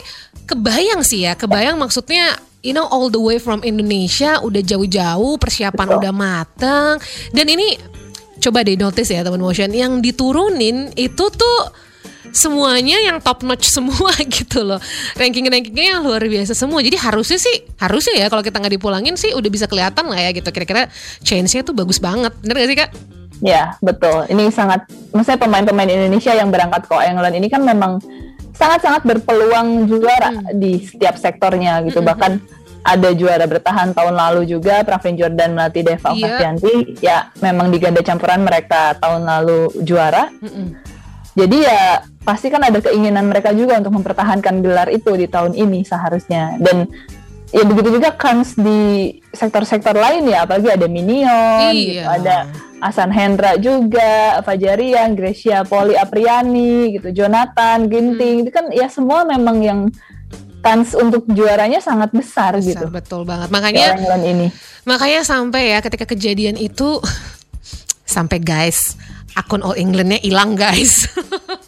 kebayang 0.44 1.00
sih 1.06 1.24
ya, 1.24 1.38
kebayang 1.38 1.78
maksudnya 1.78 2.36
you 2.66 2.74
know 2.74 2.86
all 2.90 3.06
the 3.06 3.20
way 3.20 3.38
from 3.38 3.62
Indonesia 3.62 4.42
udah 4.42 4.58
jauh-jauh 4.58 5.38
persiapan 5.38 5.86
betul. 5.86 5.98
udah 6.02 6.12
matang 6.12 6.94
dan 7.30 7.46
ini 7.46 7.78
coba 8.42 8.66
deh 8.66 8.74
notice 8.74 9.14
ya 9.14 9.22
teman 9.22 9.38
motion 9.38 9.70
yang 9.70 10.02
diturunin 10.02 10.90
itu 10.98 11.24
tuh 11.30 11.58
semuanya 12.36 13.00
yang 13.00 13.18
top 13.18 13.42
notch 13.42 13.66
semua 13.72 14.12
gitu 14.36 14.62
loh. 14.62 14.78
Ranking 15.16 15.48
rankingnya 15.48 15.98
yang 15.98 16.00
luar 16.04 16.20
biasa 16.20 16.52
semua. 16.52 16.84
Jadi 16.84 17.00
harusnya 17.00 17.40
sih 17.40 17.64
harusnya 17.80 18.14
ya 18.20 18.26
kalau 18.28 18.44
kita 18.44 18.60
nggak 18.60 18.74
dipulangin 18.76 19.16
sih 19.16 19.32
udah 19.32 19.50
bisa 19.50 19.64
kelihatan 19.64 20.04
lah 20.06 20.20
ya 20.20 20.30
gitu. 20.36 20.48
Kira-kira 20.52 20.92
change-nya 21.24 21.64
tuh 21.64 21.72
bagus 21.72 21.96
banget. 21.98 22.36
Bener 22.44 22.54
gak 22.60 22.68
sih 22.68 22.78
kak? 22.78 22.90
Ya 23.40 23.74
betul. 23.80 24.28
Ini 24.28 24.52
sangat 24.52 24.84
maksudnya 25.16 25.40
pemain-pemain 25.40 25.88
Indonesia 25.88 26.32
yang 26.36 26.52
berangkat 26.52 26.84
ke 26.84 26.94
England 27.08 27.34
ini 27.36 27.48
kan 27.48 27.64
memang 27.64 27.98
sangat-sangat 28.56 29.04
berpeluang 29.04 29.88
juara 29.88 30.32
hmm. 30.32 30.56
di 30.60 30.84
setiap 30.84 31.16
sektornya 31.16 31.80
gitu. 31.88 32.04
Hmm. 32.04 32.08
bahkan 32.12 32.32
ada 32.86 33.10
juara 33.18 33.50
bertahan 33.50 33.98
tahun 33.98 34.14
lalu 34.14 34.46
juga 34.46 34.86
Pravin 34.86 35.18
Jordan 35.18 35.58
melatih 35.58 35.82
Deva 35.82 36.14
yeah. 36.14 36.54
ya 37.02 37.18
memang 37.42 37.74
di 37.74 37.82
ganda 37.82 37.98
campuran 37.98 38.46
mereka 38.46 38.94
tahun 39.02 39.26
lalu 39.26 39.74
juara. 39.82 40.30
Mm 40.38 40.96
jadi 41.36 41.56
ya 41.68 41.82
pasti 42.26 42.50
kan 42.50 42.58
ada 42.58 42.82
keinginan 42.82 43.30
mereka 43.30 43.54
juga 43.54 43.78
untuk 43.78 44.02
mempertahankan 44.02 44.58
gelar 44.58 44.90
itu 44.90 45.14
di 45.14 45.30
tahun 45.30 45.54
ini 45.54 45.86
seharusnya. 45.86 46.58
Dan 46.58 46.90
ya 47.54 47.62
begitu 47.62 48.02
juga 48.02 48.10
kans 48.18 48.58
di 48.58 49.14
sektor-sektor 49.30 49.94
lain 49.94 50.26
ya 50.26 50.42
apalagi 50.42 50.66
ada 50.74 50.90
Minion 50.90 51.70
gitu, 51.70 52.02
iya. 52.02 52.02
gitu, 52.02 52.10
ada 52.10 52.36
Asan 52.82 53.14
Hendra 53.14 53.54
juga 53.56 54.42
Fajarian 54.42 55.14
Gracia 55.14 55.62
Poli 55.62 55.94
Apriani 55.94 56.98
gitu. 56.98 57.14
Jonathan 57.14 57.86
Ginting. 57.86 58.42
Hmm. 58.42 58.44
itu 58.44 58.50
kan 58.50 58.66
ya 58.74 58.90
semua 58.90 59.22
memang 59.22 59.62
yang 59.62 59.80
kans 60.66 60.98
untuk 60.98 61.30
juaranya 61.30 61.78
sangat 61.78 62.10
besar, 62.10 62.58
besar 62.58 62.66
gitu. 62.66 62.86
betul 62.90 63.22
banget. 63.22 63.54
Makanya 63.54 64.02
ini. 64.18 64.50
makanya 64.82 65.22
sampai 65.22 65.70
ya 65.70 65.78
ketika 65.78 66.10
kejadian 66.10 66.58
itu 66.58 66.98
sampai 68.02 68.42
guys 68.42 68.98
akun 69.38 69.62
All 69.62 69.78
Englandnya 69.78 70.18
hilang 70.24 70.58
guys 70.58 71.06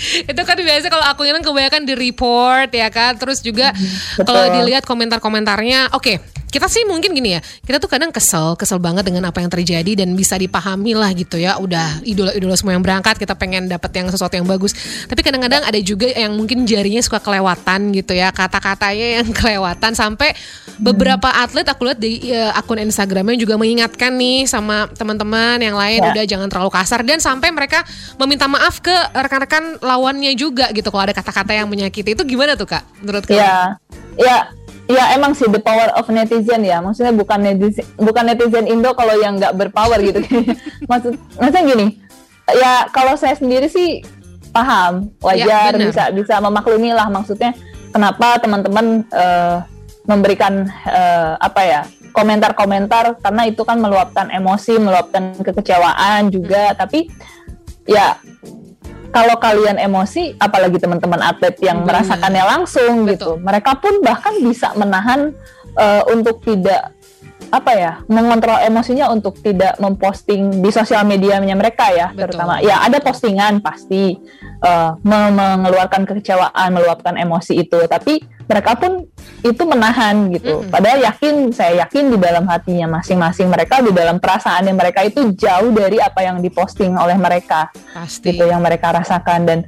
itu 0.30 0.42
kan 0.42 0.56
biasa 0.58 0.86
kalau 0.88 1.04
akunnya 1.04 1.36
kan 1.38 1.44
kebanyakan 1.44 1.82
di 1.84 1.94
report 1.94 2.70
ya 2.72 2.88
kan? 2.88 3.16
Terus 3.16 3.44
juga 3.44 3.72
mm-hmm. 3.72 4.26
kalau 4.26 4.44
dilihat 4.60 4.84
komentar-komentarnya 4.88 5.92
oke. 5.92 6.02
okay, 6.02 6.16
kita 6.50 6.66
sih 6.66 6.82
mungkin 6.84 7.14
gini 7.14 7.38
ya 7.38 7.40
kita 7.40 7.78
tuh 7.78 7.86
kadang 7.86 8.10
kesel 8.10 8.58
kesel 8.58 8.82
banget 8.82 9.06
dengan 9.06 9.30
apa 9.30 9.38
yang 9.38 9.48
terjadi 9.48 10.04
dan 10.04 10.12
bisa 10.18 10.34
dipahami 10.36 10.92
lah 10.98 11.10
gitu 11.14 11.38
ya. 11.38 11.56
Udah 11.62 12.02
idola-idola 12.02 12.58
semua 12.58 12.74
yang 12.74 12.84
berangkat 12.84 13.16
kita 13.16 13.38
pengen 13.38 13.70
dapat 13.70 13.90
yang 13.94 14.10
sesuatu 14.10 14.34
yang 14.34 14.44
bagus. 14.44 14.74
Tapi 15.06 15.20
kadang-kadang 15.22 15.62
ada 15.62 15.78
juga 15.80 16.10
yang 16.10 16.34
mungkin 16.34 16.66
jarinya 16.66 17.00
suka 17.00 17.22
kelewatan 17.22 17.94
gitu 17.94 18.12
ya 18.18 18.34
kata-katanya 18.34 19.22
yang 19.22 19.28
kelewatan. 19.38 19.92
Sampai 19.94 20.34
beberapa 20.80 21.30
atlet 21.30 21.66
aku 21.68 21.86
lihat 21.88 22.00
di 22.02 22.32
uh, 22.34 22.52
akun 22.58 22.82
Instagramnya 22.82 23.36
juga 23.38 23.54
mengingatkan 23.60 24.10
nih 24.16 24.48
sama 24.50 24.88
teman-teman 24.92 25.60
yang 25.60 25.76
lain 25.76 26.00
ya. 26.02 26.10
udah 26.12 26.24
jangan 26.26 26.48
terlalu 26.50 26.70
kasar. 26.74 27.00
Dan 27.06 27.22
sampai 27.22 27.54
mereka 27.54 27.86
meminta 28.18 28.50
maaf 28.50 28.82
ke 28.82 28.92
rekan-rekan 29.14 29.78
lawannya 29.80 30.34
juga 30.34 30.68
gitu. 30.74 30.90
Kalau 30.90 31.04
ada 31.06 31.14
kata-kata 31.14 31.54
yang 31.54 31.70
menyakiti 31.70 32.18
itu 32.18 32.22
gimana 32.26 32.58
tuh 32.58 32.66
kak? 32.66 32.82
Menurut 33.00 33.24
kamu? 33.24 33.38
Ya, 33.38 33.78
ya 34.18 34.38
Ya 34.90 35.14
emang 35.14 35.32
sih 35.38 35.46
the 35.46 35.62
power 35.62 35.94
of 35.94 36.10
netizen 36.10 36.66
ya. 36.66 36.82
Maksudnya 36.82 37.14
bukan 37.14 37.38
netizen 37.38 37.86
bukan 37.94 38.24
netizen 38.26 38.66
Indo 38.66 38.90
kalau 38.98 39.14
yang 39.22 39.38
nggak 39.38 39.54
berpower 39.54 40.02
gitu. 40.02 40.18
Maksud 40.90 41.14
maksudnya 41.38 41.62
gini. 41.62 41.86
Ya 42.50 42.90
kalau 42.90 43.14
saya 43.14 43.38
sendiri 43.38 43.70
sih 43.70 44.02
paham, 44.50 45.14
wajar, 45.22 45.70
ya, 45.70 45.78
bisa 45.78 46.04
bisa 46.10 46.34
memaklumi 46.42 46.90
lah 46.90 47.06
maksudnya 47.06 47.54
kenapa 47.94 48.42
teman-teman 48.42 49.06
uh, 49.14 49.62
memberikan 50.10 50.66
uh, 50.90 51.38
apa 51.38 51.62
ya 51.62 51.80
komentar-komentar 52.10 53.22
karena 53.22 53.42
itu 53.46 53.62
kan 53.62 53.78
meluapkan 53.78 54.26
emosi, 54.34 54.82
meluapkan 54.82 55.38
kekecewaan 55.38 56.34
juga. 56.34 56.74
Tapi 56.74 57.06
ya 57.86 58.18
kalau 59.10 59.36
kalian 59.42 59.76
emosi, 59.76 60.38
apalagi 60.38 60.78
teman-teman 60.78 61.20
atlet 61.22 61.54
yang 61.62 61.82
hmm. 61.82 61.86
merasakannya 61.86 62.44
langsung 62.46 63.04
Betul. 63.04 63.10
gitu, 63.14 63.30
mereka 63.42 63.76
pun 63.78 63.98
bahkan 64.02 64.34
bisa 64.38 64.70
menahan 64.78 65.34
uh, 65.76 66.02
untuk 66.10 66.42
tidak 66.46 66.94
apa 67.50 67.72
ya 67.74 67.92
mengontrol 68.06 68.62
emosinya 68.62 69.10
untuk 69.10 69.42
tidak 69.42 69.74
memposting 69.82 70.62
di 70.62 70.70
sosial 70.70 71.02
medianya 71.02 71.52
mereka 71.58 71.90
ya 71.90 72.14
Betul. 72.14 72.30
terutama. 72.30 72.62
Ya 72.62 72.78
ada 72.78 73.02
postingan 73.02 73.58
pasti 73.58 74.14
uh, 74.62 74.94
mengeluarkan 75.02 76.06
kekecewaan 76.06 76.70
meluapkan 76.70 77.18
emosi 77.18 77.58
itu. 77.58 77.78
Tapi 77.90 78.22
mereka 78.46 78.78
pun 78.78 79.02
itu 79.42 79.62
menahan 79.62 80.30
gitu. 80.34 80.62
Mm-hmm. 80.62 80.74
padahal 80.74 80.98
yakin 81.06 81.34
saya 81.54 81.86
yakin 81.86 82.14
di 82.14 82.18
dalam 82.18 82.50
hatinya 82.50 82.98
masing-masing 82.98 83.46
mereka 83.46 83.78
di 83.78 83.94
dalam 83.94 84.18
perasaan 84.18 84.66
yang 84.66 84.74
mereka 84.74 85.06
itu 85.06 85.30
jauh 85.38 85.70
dari 85.70 86.02
apa 86.02 86.22
yang 86.22 86.38
diposting 86.38 86.94
oleh 86.94 87.18
mereka. 87.18 87.70
Pasti. 87.94 88.30
Gitu 88.30 88.46
yang 88.46 88.62
mereka 88.62 88.94
rasakan. 88.94 89.42
Dan 89.42 89.58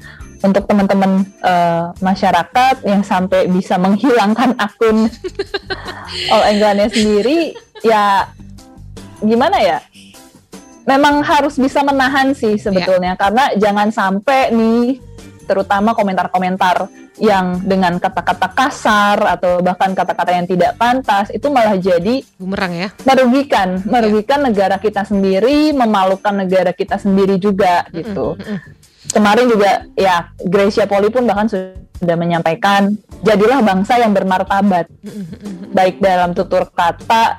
untuk 0.43 0.67
teman-teman 0.67 1.23
uh, 1.47 1.95
masyarakat 2.03 2.83
yang 2.83 3.07
sampai 3.07 3.47
bisa 3.47 3.79
menghilangkan 3.79 4.59
akun 4.59 5.07
All 6.35 6.45
Englandnya 6.51 6.91
sendiri 6.91 7.55
ya 7.85 8.31
gimana 9.23 9.59
ya? 9.63 9.79
Memang 10.83 11.23
harus 11.23 11.55
bisa 11.59 11.87
menahan 11.87 12.35
sih 12.35 12.59
sebetulnya. 12.59 13.15
Yeah. 13.15 13.21
karena 13.21 13.45
jangan 13.55 13.89
sampai 13.95 14.51
nih 14.51 14.99
terutama 15.47 15.95
komentar-komentar 15.95 16.91
yang 17.21 17.61
dengan 17.63 18.01
kata-kata 18.03 18.51
kasar 18.51 19.19
atau 19.39 19.61
bahkan 19.63 19.95
kata-kata 19.95 20.33
yang 20.33 20.47
tidak 20.49 20.75
pantas 20.81 21.29
itu 21.31 21.47
malah 21.53 21.79
jadi 21.79 22.25
bumerang 22.35 22.75
ya. 22.75 22.89
merugikan. 23.07 23.79
Merugikan 23.87 24.43
yeah. 24.43 24.47
negara 24.51 24.77
kita 24.83 25.07
sendiri 25.07 25.71
memalukan 25.71 26.35
negara 26.35 26.75
kita 26.75 26.99
sendiri 26.99 27.39
juga 27.39 27.87
gitu. 27.95 28.35
mm 28.35 28.43
-mm 28.43 28.83
kemarin 29.13 29.47
juga 29.51 29.87
ya 29.99 30.33
Gracia 30.41 30.89
Poli 30.89 31.13
pun 31.13 31.29
bahkan 31.29 31.47
sudah 31.51 32.17
menyampaikan 32.17 32.97
jadilah 33.27 33.61
bangsa 33.61 34.01
yang 34.01 34.17
bermartabat. 34.17 34.87
Baik 35.71 36.01
dalam 36.01 36.33
tutur 36.33 36.67
kata 36.73 37.39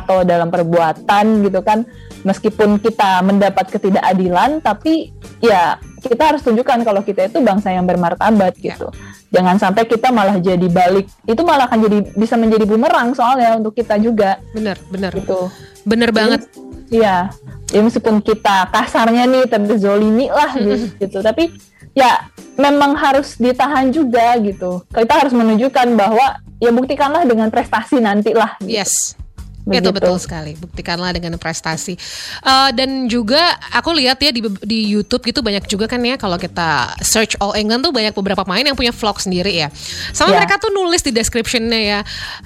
atau 0.00 0.24
dalam 0.24 0.48
perbuatan 0.48 1.44
gitu 1.44 1.60
kan 1.60 1.84
meskipun 2.22 2.78
kita 2.78 3.20
mendapat 3.26 3.68
ketidakadilan 3.68 4.62
tapi 4.62 5.10
ya 5.42 5.76
kita 6.02 6.34
harus 6.34 6.42
tunjukkan 6.42 6.82
kalau 6.82 7.02
kita 7.02 7.30
itu 7.30 7.38
bangsa 7.42 7.70
yang 7.70 7.86
bermartabat 7.86 8.58
ya. 8.58 8.74
gitu. 8.74 8.90
Jangan 9.32 9.56
sampai 9.56 9.88
kita 9.88 10.12
malah 10.12 10.36
jadi 10.38 10.66
balik 10.68 11.08
itu 11.24 11.42
malah 11.46 11.66
akan 11.70 11.78
jadi 11.88 11.98
bisa 12.14 12.34
menjadi 12.36 12.64
bumerang 12.66 13.14
soalnya 13.14 13.58
untuk 13.58 13.74
kita 13.74 13.96
juga. 13.98 14.38
Benar 14.52 14.76
benar. 14.90 15.14
Itu 15.14 15.50
benar 15.86 16.10
banget. 16.10 16.46
iya. 16.90 17.30
Ya 17.72 17.80
meskipun 17.80 18.20
kita 18.20 18.68
kasarnya 18.68 19.24
nih 19.24 19.48
terzolimi 19.48 20.28
lah 20.28 20.52
gitu, 20.58 20.90
gitu. 21.00 21.18
Tapi 21.24 21.48
ya 21.96 22.28
memang 22.60 22.92
harus 22.98 23.40
ditahan 23.40 23.88
juga 23.88 24.36
gitu. 24.42 24.84
Kita 24.92 25.14
harus 25.16 25.32
menunjukkan 25.32 25.86
bahwa 25.96 26.42
ya 26.60 26.70
buktikanlah 26.70 27.24
dengan 27.24 27.48
prestasi 27.48 27.98
nanti 27.98 28.36
lah 28.36 28.54
gitu. 28.62 28.78
yes 28.78 29.18
Begitu. 29.62 29.88
Itu 29.88 29.90
betul 29.94 30.16
sekali. 30.18 30.52
Buktikanlah 30.58 31.14
dengan 31.14 31.38
prestasi. 31.38 31.94
Uh, 32.42 32.74
dan 32.74 33.06
juga 33.06 33.38
aku 33.70 33.94
lihat 33.94 34.18
ya 34.18 34.34
di 34.34 34.42
di 34.66 34.90
YouTube 34.90 35.22
gitu 35.22 35.38
banyak 35.38 35.64
juga 35.70 35.86
kan 35.86 36.02
ya 36.02 36.18
kalau 36.18 36.34
kita 36.34 36.98
search 37.02 37.38
All 37.38 37.54
England 37.54 37.86
tuh 37.86 37.94
banyak 37.94 38.10
beberapa 38.14 38.42
pemain 38.42 38.66
yang 38.66 38.74
punya 38.74 38.90
vlog 38.90 39.22
sendiri 39.22 39.54
ya. 39.54 39.68
Sama 40.10 40.34
yeah. 40.34 40.42
mereka 40.42 40.58
tuh 40.58 40.74
nulis 40.74 41.06
di 41.06 41.14
descriptionnya 41.14 41.80
ya. 41.80 42.00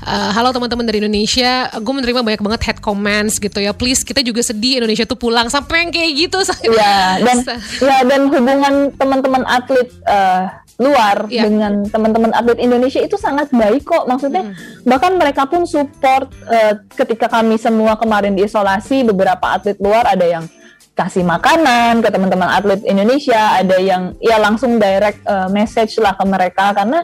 Uh, 0.05 0.31
Halo 0.37 0.53
teman-teman 0.53 0.85
dari 0.85 1.01
Indonesia, 1.01 1.73
gue 1.73 1.95
menerima 1.97 2.21
banyak 2.21 2.43
banget 2.45 2.61
head 2.69 2.79
comments 2.85 3.41
gitu 3.41 3.65
ya. 3.65 3.73
Please 3.73 4.05
kita 4.05 4.21
juga 4.21 4.45
sedih 4.45 4.85
Indonesia 4.85 5.09
tuh 5.09 5.17
pulang 5.17 5.49
sampai 5.49 5.89
yang 5.89 5.91
kayak 5.93 6.13
gitu. 6.17 6.39
Iya. 6.67 7.23
Dan 7.23 7.37
ya 7.79 7.97
dan 8.03 8.23
hubungan 8.27 8.75
teman-teman 8.99 9.47
atlet 9.47 9.87
uh, 10.09 10.51
luar 10.77 11.25
yeah. 11.33 11.49
dengan 11.49 11.89
teman-teman 11.89 12.37
atlet 12.37 12.61
Indonesia 12.61 13.01
itu 13.01 13.17
sangat 13.17 13.49
baik 13.49 13.89
kok 13.89 14.05
maksudnya 14.05 14.53
mm. 14.53 14.85
bahkan 14.85 15.17
mereka 15.17 15.49
pun 15.49 15.65
support 15.65 16.29
uh, 16.45 16.77
ketika 16.93 17.33
kami 17.33 17.57
semua 17.57 17.97
kemarin 17.97 18.37
diisolasi 18.37 19.09
beberapa 19.09 19.57
atlet 19.57 19.81
luar 19.81 20.05
ada 20.05 20.27
yang 20.29 20.45
kasih 20.97 21.25
makanan 21.25 22.05
ke 22.05 22.09
teman-teman 22.13 22.49
atlet 22.49 22.81
Indonesia 22.85 23.57
ada 23.57 23.77
yang 23.81 24.17
ya 24.21 24.37
langsung 24.37 24.77
direct 24.77 25.21
uh, 25.25 25.49
message 25.49 25.97
lah 25.97 26.13
ke 26.13 26.25
mereka 26.29 26.77
karena 26.77 27.01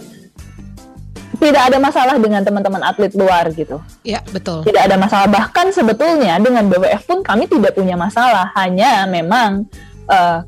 tidak 1.40 1.62
ada 1.72 1.78
masalah 1.82 2.16
dengan 2.22 2.44
teman-teman 2.46 2.82
atlet 2.86 3.12
luar 3.18 3.50
gitu. 3.50 3.82
Ya 4.06 4.22
betul. 4.30 4.62
Tidak 4.62 4.78
ada 4.78 4.94
masalah 4.94 5.26
bahkan 5.26 5.74
sebetulnya 5.74 6.38
dengan 6.38 6.70
BWF 6.70 7.02
pun 7.08 7.18
kami 7.24 7.50
tidak 7.50 7.74
punya 7.74 7.98
masalah 7.98 8.52
hanya 8.54 9.08
memang 9.10 9.66
uh, 10.06 10.46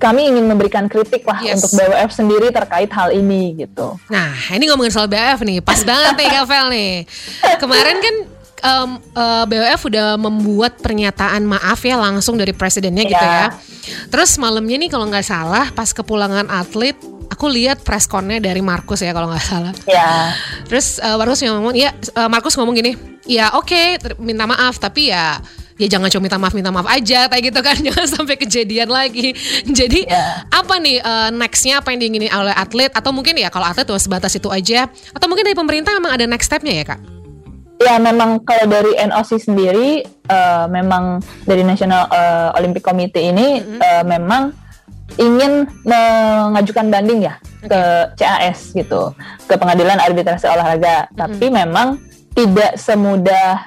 kami 0.00 0.32
ingin 0.32 0.48
memberikan 0.48 0.88
kritik 0.88 1.28
lah 1.28 1.44
yes. 1.44 1.60
untuk 1.60 1.76
BWF 1.76 2.10
sendiri 2.10 2.48
terkait 2.48 2.88
hal 2.88 3.12
ini 3.12 3.52
gitu. 3.60 4.00
Nah, 4.08 4.32
ini 4.56 4.64
ngomongin 4.72 4.90
soal 4.96 5.06
BWF 5.12 5.44
nih, 5.44 5.60
pas 5.60 5.84
banget 5.84 6.16
nih 6.16 6.28
Kavel 6.32 6.66
nih. 6.72 6.92
Kemarin 7.60 7.96
kan 8.00 8.14
um, 8.64 8.90
uh, 9.12 9.44
BWF 9.44 9.92
udah 9.92 10.16
membuat 10.16 10.80
pernyataan 10.80 11.44
maaf 11.44 11.84
ya 11.84 12.00
langsung 12.00 12.40
dari 12.40 12.56
presidennya 12.56 13.04
yeah. 13.04 13.12
gitu 13.12 13.26
ya. 13.28 13.46
Terus 14.08 14.40
malamnya 14.40 14.80
nih 14.80 14.88
kalau 14.88 15.04
nggak 15.12 15.26
salah 15.28 15.68
pas 15.76 15.92
kepulangan 15.92 16.48
atlet 16.48 16.96
aku 17.28 17.46
lihat 17.52 17.84
pressconnya 17.84 18.40
dari 18.40 18.64
Markus 18.64 19.04
ya 19.04 19.12
kalau 19.12 19.28
nggak 19.28 19.44
salah. 19.44 19.72
Ya. 19.84 20.32
Terus 20.64 20.96
uh, 20.96 21.20
Markus 21.20 21.44
ngomong, 21.44 21.76
ya 21.76 21.92
uh, 22.16 22.28
Markus 22.32 22.56
ngomong 22.56 22.72
gini, 22.72 22.96
ya 23.28 23.52
oke 23.52 23.68
okay, 23.68 24.16
minta 24.16 24.48
maaf 24.48 24.80
tapi 24.80 25.12
ya 25.12 25.40
ya 25.80 25.88
jangan 25.96 26.12
cuma 26.12 26.28
minta 26.28 26.36
maaf 26.36 26.52
minta 26.52 26.68
maaf 26.68 26.88
aja 26.92 27.24
kayak 27.32 27.42
gitu 27.48 27.60
kan 27.64 27.76
jangan 27.88 28.06
sampai 28.06 28.36
kejadian 28.36 28.92
lagi 28.92 29.32
jadi 29.64 30.00
yeah. 30.04 30.44
apa 30.52 30.76
nih 30.76 31.00
uh, 31.00 31.32
nextnya 31.32 31.80
apa 31.80 31.96
yang 31.96 32.04
diingini 32.04 32.28
oleh 32.28 32.52
atlet 32.52 32.92
atau 32.92 33.10
mungkin 33.16 33.40
ya 33.40 33.48
kalau 33.48 33.64
atlet 33.64 33.88
tuh 33.88 33.96
sebatas 33.96 34.36
itu 34.36 34.52
aja 34.52 34.92
atau 35.16 35.26
mungkin 35.26 35.48
dari 35.48 35.56
pemerintah 35.56 35.96
memang 35.96 36.12
ada 36.12 36.28
next 36.28 36.52
stepnya 36.52 36.76
ya 36.76 36.84
kak 36.84 37.00
Ya 37.80 37.96
memang 37.96 38.44
kalau 38.44 38.68
dari 38.68 38.92
NOC 38.92 39.40
sendiri 39.40 40.04
uh, 40.28 40.68
memang 40.68 41.24
dari 41.48 41.64
National 41.64 42.04
uh, 42.12 42.52
Olympic 42.60 42.84
Committee 42.84 43.32
ini 43.32 43.56
mm-hmm. 43.56 43.80
uh, 43.80 44.04
memang 44.04 44.52
ingin 45.16 45.64
mengajukan 45.88 46.92
banding 46.92 47.24
ya 47.24 47.40
okay. 47.64 47.72
ke 47.72 47.80
CAS 48.20 48.76
gitu 48.76 49.16
ke 49.48 49.56
Pengadilan 49.56 49.96
Arbitrase 49.96 50.44
Olahraga 50.52 51.08
mm-hmm. 51.08 51.16
tapi 51.16 51.46
memang 51.48 51.96
tidak 52.36 52.76
semudah 52.76 53.64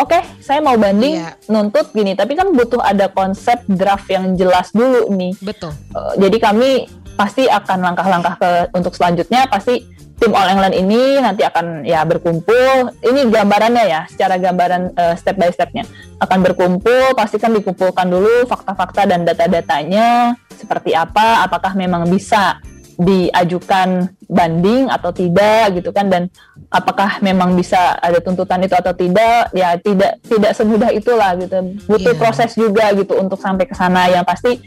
oke 0.00 0.16
okay, 0.16 0.22
saya 0.40 0.64
mau 0.64 0.74
banding 0.80 1.20
yeah. 1.20 1.36
nuntut 1.52 1.92
gini 1.92 2.16
tapi 2.16 2.32
kan 2.32 2.48
butuh 2.56 2.80
ada 2.80 3.12
konsep 3.12 3.60
draft 3.68 4.08
yang 4.08 4.32
jelas 4.34 4.72
dulu 4.72 5.12
nih. 5.12 5.36
Betul. 5.44 5.76
Uh, 5.92 6.16
jadi 6.16 6.36
kami 6.40 6.88
pasti 7.20 7.44
akan 7.44 7.92
langkah-langkah 7.92 8.34
ke 8.40 8.50
untuk 8.72 8.96
selanjutnya 8.96 9.44
pasti 9.52 9.84
tim 10.20 10.36
All 10.36 10.52
England 10.52 10.76
ini 10.76 11.20
nanti 11.20 11.44
akan 11.44 11.84
ya 11.84 12.04
berkumpul. 12.04 12.92
Ini 13.00 13.28
gambarannya 13.28 13.84
ya 13.88 14.00
secara 14.08 14.36
gambaran 14.36 14.96
uh, 14.96 15.14
step 15.16 15.36
by 15.36 15.52
stepnya. 15.52 15.84
Akan 16.20 16.44
berkumpul 16.44 17.16
pastikan 17.16 17.56
dikumpulkan 17.56 18.08
dulu 18.08 18.44
fakta-fakta 18.48 19.08
dan 19.08 19.24
data-datanya 19.24 20.36
seperti 20.52 20.92
apa 20.92 21.44
apakah 21.48 21.72
memang 21.72 22.04
bisa 22.08 22.60
diajukan 23.00 24.12
banding 24.28 24.92
atau 24.92 25.08
tidak 25.08 25.72
gitu 25.72 25.88
kan 25.88 26.12
dan 26.12 26.28
apakah 26.68 27.16
memang 27.24 27.56
bisa 27.56 27.96
ada 27.96 28.20
tuntutan 28.20 28.60
itu 28.60 28.76
atau 28.76 28.92
tidak 28.92 29.48
ya 29.56 29.80
tidak 29.80 30.20
tidak 30.28 30.52
semudah 30.52 30.92
itulah 30.92 31.32
gitu 31.40 31.80
butuh 31.88 32.12
yeah. 32.12 32.20
proses 32.20 32.52
juga 32.52 32.92
gitu 32.92 33.16
untuk 33.16 33.40
sampai 33.40 33.64
ke 33.64 33.72
sana 33.72 34.12
yang 34.12 34.22
pasti 34.22 34.60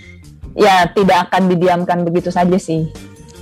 ya 0.58 0.90
tidak 0.90 1.30
akan 1.30 1.46
didiamkan 1.54 2.02
begitu 2.02 2.34
saja 2.34 2.58
sih 2.58 2.90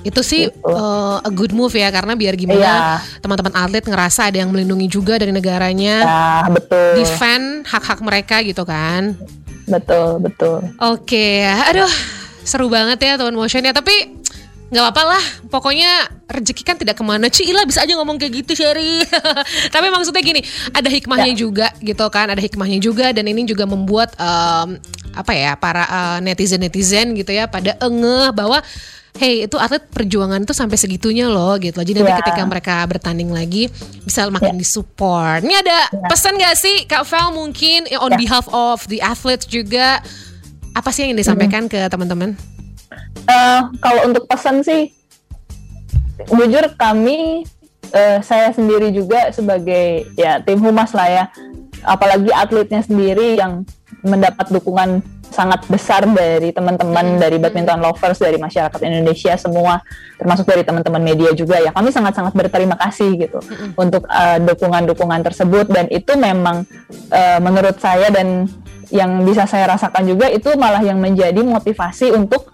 itu 0.01 0.21
sih 0.25 0.49
gitu. 0.51 0.67
uh, 0.67 1.23
a 1.23 1.31
good 1.31 1.55
move 1.55 1.71
ya 1.71 1.87
karena 1.87 2.17
biar 2.19 2.35
gimana 2.35 2.59
yeah. 2.59 2.97
teman-teman 3.23 3.53
atlet 3.55 3.85
ngerasa 3.87 4.27
ada 4.27 4.43
yang 4.43 4.51
melindungi 4.51 4.91
juga 4.91 5.15
dari 5.15 5.31
negaranya 5.31 5.95
ya, 6.03 6.49
betul 6.51 6.99
defend 6.99 7.63
hak-hak 7.63 7.99
mereka 8.03 8.43
gitu 8.43 8.67
kan 8.67 9.15
betul 9.71 10.19
betul 10.19 10.59
oke 10.83 11.05
okay. 11.07 11.47
aduh 11.47 11.89
seru 12.43 12.67
banget 12.67 12.97
ya 12.99 13.13
teman 13.15 13.37
motion 13.37 13.61
ya 13.61 13.71
tapi 13.71 14.20
nggak 14.71 14.83
apa-apa 14.87 15.03
lah 15.03 15.23
pokoknya 15.51 15.91
rezeki 16.31 16.63
kan 16.63 16.79
tidak 16.79 16.95
ke 16.95 17.03
mana 17.03 17.27
Cila 17.27 17.67
bisa 17.67 17.83
aja 17.83 17.91
ngomong 17.99 18.15
kayak 18.15 18.47
gitu 18.47 18.63
Sherry 18.63 19.03
tapi 19.75 19.91
maksudnya 19.91 20.23
gini 20.23 20.39
ada 20.71 20.87
hikmahnya 20.87 21.35
ya. 21.35 21.39
juga 21.43 21.67
gitu 21.83 22.07
kan 22.07 22.31
ada 22.31 22.39
hikmahnya 22.39 22.79
juga 22.79 23.11
dan 23.11 23.27
ini 23.27 23.43
juga 23.43 23.67
membuat 23.67 24.15
um, 24.15 24.79
apa 25.11 25.31
ya 25.35 25.59
para 25.59 25.83
uh, 25.83 26.17
netizen 26.23 26.63
netizen 26.63 27.11
gitu 27.19 27.35
ya 27.35 27.51
pada 27.51 27.75
engeh 27.83 28.31
bahwa 28.31 28.63
hey 29.19 29.43
itu 29.43 29.59
atlet 29.59 29.83
perjuangan 29.91 30.39
tuh 30.47 30.55
sampai 30.55 30.79
segitunya 30.79 31.27
loh 31.27 31.51
gitu 31.59 31.83
jadi 31.83 31.99
nanti 31.99 32.11
yeah. 32.15 32.21
ketika 32.23 32.41
mereka 32.47 32.75
bertanding 32.87 33.27
lagi 33.27 33.67
bisa 34.07 34.31
makin 34.31 34.55
yeah. 34.55 34.61
disupport 34.63 35.43
ini 35.43 35.55
ada 35.59 35.91
yeah. 35.91 36.07
pesan 36.07 36.39
gak 36.39 36.55
sih 36.55 36.87
Kak 36.87 37.03
Val 37.11 37.35
mungkin 37.35 37.91
on 37.99 38.15
yeah. 38.15 38.19
behalf 38.19 38.47
of 38.55 38.87
the 38.87 39.03
athletes 39.03 39.43
juga 39.51 39.99
apa 40.71 40.89
sih 40.95 41.11
yang 41.11 41.19
disampaikan 41.19 41.67
mm 41.67 41.75
-hmm. 41.75 41.83
ke 41.83 41.91
teman-teman 41.91 42.39
uh, 43.27 43.61
kalau 43.81 44.01
untuk 44.09 44.25
pesan 44.29 44.63
sih 44.63 44.93
jujur 46.29 46.65
kami 46.77 47.45
uh, 47.93 48.19
saya 48.21 48.53
sendiri 48.53 48.93
juga 48.93 49.29
sebagai 49.33 50.09
ya 50.15 50.39
tim 50.41 50.59
humas 50.61 50.93
lah 50.95 51.09
ya. 51.09 51.25
Apalagi 51.81 52.29
atletnya 52.29 52.85
sendiri 52.85 53.41
yang 53.41 53.65
mendapat 54.05 54.53
dukungan 54.53 55.01
sangat 55.31 55.63
besar 55.71 56.03
dari 56.03 56.51
teman-teman 56.51 57.15
dari 57.15 57.39
badminton 57.39 57.79
lovers 57.79 58.19
dari 58.19 58.35
masyarakat 58.35 58.83
Indonesia 58.83 59.33
semua 59.39 59.79
termasuk 60.19 60.43
dari 60.43 60.61
teman-teman 60.61 61.01
media 61.01 61.31
juga 61.33 61.57
ya. 61.57 61.71
Kami 61.73 61.89
sangat-sangat 61.89 62.35
berterima 62.35 62.75
kasih 62.77 63.15
gitu 63.17 63.39
mm-hmm. 63.39 63.79
untuk 63.79 64.03
uh, 64.05 64.37
dukungan-dukungan 64.43 65.21
tersebut. 65.25 65.71
Dan 65.71 65.89
itu 65.89 66.13
memang 66.19 66.67
uh, 67.09 67.39
menurut 67.41 67.79
saya 67.81 68.11
dan 68.13 68.45
yang 68.91 69.23
bisa 69.23 69.47
saya 69.47 69.71
rasakan 69.71 70.03
juga 70.03 70.27
itu 70.27 70.51
malah 70.59 70.83
yang 70.83 70.99
menjadi 70.99 71.39
motivasi 71.41 72.11
untuk 72.11 72.51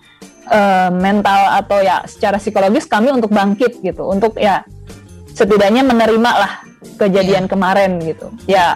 uh, 0.47 0.89
mental 0.91 1.41
atau 1.63 1.79
ya 1.83 2.03
secara 2.07 2.41
psikologis 2.41 2.87
kami 2.87 3.11
untuk 3.11 3.31
bangkit 3.31 3.83
gitu 3.83 4.07
untuk 4.07 4.35
ya 4.39 4.63
setidaknya 5.37 5.85
menerima 5.85 6.31
lah 6.33 6.53
kejadian 6.97 7.45
yeah. 7.45 7.51
kemarin 7.51 7.91
gitu 8.01 8.27
ya 8.49 8.67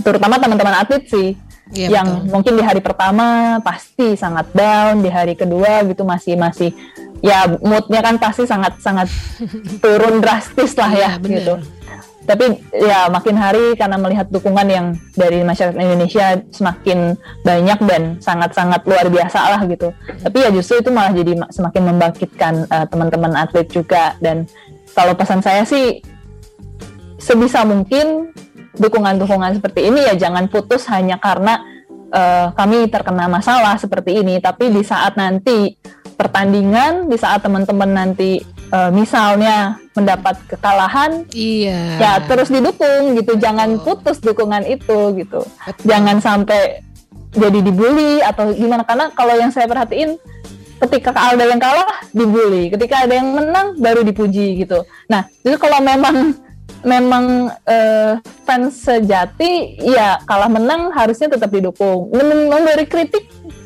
terutama 0.00 0.38
teman-teman 0.38 0.74
atlet 0.78 1.04
sih 1.06 1.34
yeah, 1.74 2.00
yang 2.00 2.08
betul. 2.22 2.30
mungkin 2.30 2.52
di 2.58 2.62
hari 2.62 2.80
pertama 2.82 3.58
pasti 3.62 4.14
sangat 4.14 4.50
down 4.54 5.02
di 5.02 5.10
hari 5.10 5.34
kedua 5.34 5.82
gitu 5.86 6.06
masih 6.06 6.38
masih 6.38 6.70
ya 7.24 7.48
moodnya 7.62 8.00
kan 8.04 8.20
pasti 8.20 8.46
sangat 8.46 8.78
sangat 8.78 9.08
turun 9.82 10.22
drastis 10.22 10.76
lah 10.78 10.92
ya 10.92 11.00
yeah, 11.00 11.12
gitu 11.18 11.54
tapi 12.24 12.56
ya 12.72 13.12
makin 13.12 13.36
hari 13.36 13.76
karena 13.76 14.00
melihat 14.00 14.26
dukungan 14.32 14.66
yang 14.68 14.86
dari 15.12 15.44
masyarakat 15.44 15.76
Indonesia 15.76 16.40
semakin 16.48 17.16
banyak 17.44 17.78
dan 17.84 18.02
sangat-sangat 18.20 18.80
luar 18.88 19.06
biasa 19.12 19.40
lah 19.54 19.60
gitu. 19.68 19.92
Tapi 20.24 20.36
ya 20.40 20.48
justru 20.48 20.80
itu 20.80 20.90
malah 20.90 21.12
jadi 21.12 21.36
semakin 21.52 21.82
membangkitkan 21.94 22.54
uh, 22.72 22.86
teman-teman 22.88 23.36
atlet 23.36 23.68
juga 23.68 24.16
dan 24.24 24.48
kalau 24.96 25.12
pesan 25.12 25.44
saya 25.44 25.68
sih 25.68 26.00
sebisa 27.20 27.64
mungkin 27.64 28.32
dukungan-dukungan 28.74 29.60
seperti 29.60 29.92
ini 29.92 30.08
ya 30.08 30.14
jangan 30.18 30.50
putus 30.50 30.88
hanya 30.90 31.20
karena 31.20 31.62
uh, 32.14 32.48
kami 32.54 32.86
terkena 32.88 33.26
masalah 33.26 33.74
seperti 33.76 34.22
ini, 34.22 34.38
tapi 34.38 34.70
di 34.70 34.82
saat 34.86 35.18
nanti 35.18 35.74
pertandingan, 36.14 37.10
di 37.10 37.18
saat 37.18 37.42
teman-teman 37.42 37.90
nanti 37.90 38.38
uh, 38.74 38.90
misalnya 38.90 39.78
mendapat 39.94 40.34
kekalahan, 40.50 41.22
iya, 41.30 41.94
ya 42.02 42.12
terus 42.26 42.50
didukung 42.50 43.14
gitu, 43.14 43.38
jangan 43.38 43.78
putus 43.78 44.18
dukungan 44.18 44.66
itu 44.66 45.14
gitu, 45.22 45.46
Betul. 45.46 45.84
jangan 45.86 46.18
sampai 46.18 46.82
jadi 47.30 47.62
dibully 47.62 48.18
atau 48.22 48.50
gimana 48.50 48.82
karena 48.82 49.10
kalau 49.14 49.34
yang 49.38 49.54
saya 49.54 49.70
perhatiin 49.70 50.18
ketika 50.82 51.14
ada 51.14 51.44
yang 51.46 51.62
kalah 51.62 52.02
dibully, 52.10 52.70
ketika 52.74 53.06
ada 53.06 53.14
yang 53.14 53.30
menang 53.30 53.78
baru 53.78 54.02
dipuji 54.02 54.66
gitu. 54.66 54.82
Nah, 55.06 55.26
itu 55.46 55.54
kalau 55.56 55.78
memang 55.78 56.34
memang 56.84 57.48
uh, 57.64 58.20
fans 58.44 58.76
sejati 58.84 59.80
ya 59.80 60.20
kalah 60.28 60.52
menang 60.52 60.92
harusnya 60.92 61.32
tetap 61.32 61.48
didukung. 61.48 62.12
Memberi 62.12 62.84
kritik 62.84 63.24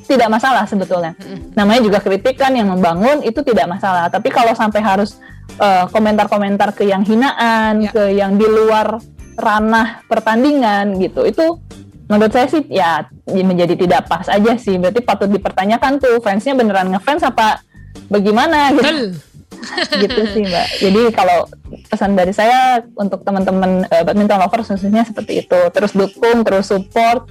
tidak 0.09 0.29
masalah 0.33 0.64
sebetulnya. 0.64 1.12
Namanya 1.53 1.85
juga 1.85 1.99
kritik 2.01 2.40
kan 2.40 2.57
yang 2.57 2.73
membangun 2.73 3.21
itu 3.21 3.44
tidak 3.44 3.68
masalah. 3.68 4.09
Tapi 4.09 4.33
kalau 4.33 4.57
sampai 4.57 4.81
harus 4.81 5.21
eh, 5.61 5.85
komentar-komentar 5.92 6.73
uh, 6.73 6.75
ke 6.75 6.88
yang 6.88 7.05
hinaan, 7.05 7.85
ya. 7.85 7.92
ke 7.92 8.16
yang 8.16 8.40
di 8.40 8.49
luar 8.49 8.97
ranah 9.37 10.03
pertandingan 10.09 10.97
gitu, 10.99 11.29
itu 11.29 11.61
menurut 12.09 12.33
saya 12.33 12.49
sih 12.49 12.64
ya 12.73 13.05
menjadi 13.29 13.77
tidak 13.77 14.09
pas 14.09 14.25
aja 14.33 14.57
sih. 14.57 14.81
Berarti 14.81 15.05
patut 15.05 15.29
dipertanyakan 15.29 16.01
tuh 16.01 16.25
fansnya 16.25 16.57
beneran 16.57 16.88
ngefans 16.88 17.23
apa 17.29 17.61
bagaimana 18.09 18.73
gitu. 18.73 19.12
gitu 20.09 20.21
sih 20.33 20.42
mbak. 20.49 20.66
Jadi 20.81 21.03
kalau 21.12 21.44
pesan 21.92 22.16
dari 22.16 22.33
saya 22.33 22.81
untuk 22.97 23.21
teman-teman 23.29 23.85
uh, 23.92 24.03
badminton 24.09 24.40
lovers 24.40 24.73
khususnya 24.73 25.05
seperti 25.05 25.44
itu. 25.44 25.61
Terus 25.68 25.92
dukung, 25.92 26.40
terus 26.47 26.73
support, 26.73 27.29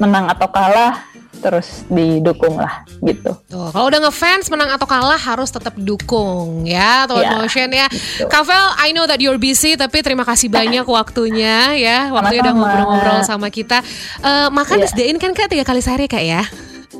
menang 0.00 0.28
atau 0.32 0.48
kalah 0.48 1.15
terus 1.38 1.84
didukung 1.86 2.56
lah 2.58 2.82
gitu. 3.04 3.36
Tuh, 3.46 3.70
kalau 3.70 3.86
udah 3.88 4.08
ngefans 4.08 4.48
menang 4.48 4.72
atau 4.72 4.88
kalah 4.88 5.18
harus 5.18 5.52
tetap 5.52 5.76
dukung 5.76 6.64
ya 6.64 7.04
atau 7.06 7.20
yeah, 7.20 7.36
Motion 7.36 7.70
ya. 7.70 7.86
Gitu. 7.88 8.26
Kavel, 8.26 8.64
I 8.80 8.90
know 8.96 9.04
that 9.04 9.20
you're 9.20 9.40
busy 9.40 9.76
tapi 9.76 10.00
terima 10.00 10.24
kasih 10.24 10.48
banyak 10.48 10.84
waktunya 10.88 11.76
ya. 11.76 12.10
Waktunya 12.10 12.40
udah 12.50 12.54
ngobrol-ngobrol 12.54 13.20
sama 13.22 13.48
kita. 13.52 13.84
Uh, 14.24 14.48
makan 14.50 14.80
yeah. 14.80 14.84
disediain 14.88 15.18
kan 15.20 15.32
kak 15.36 15.52
tiga 15.52 15.64
kali 15.64 15.80
sehari 15.84 16.08
kak 16.08 16.24
ya? 16.24 16.42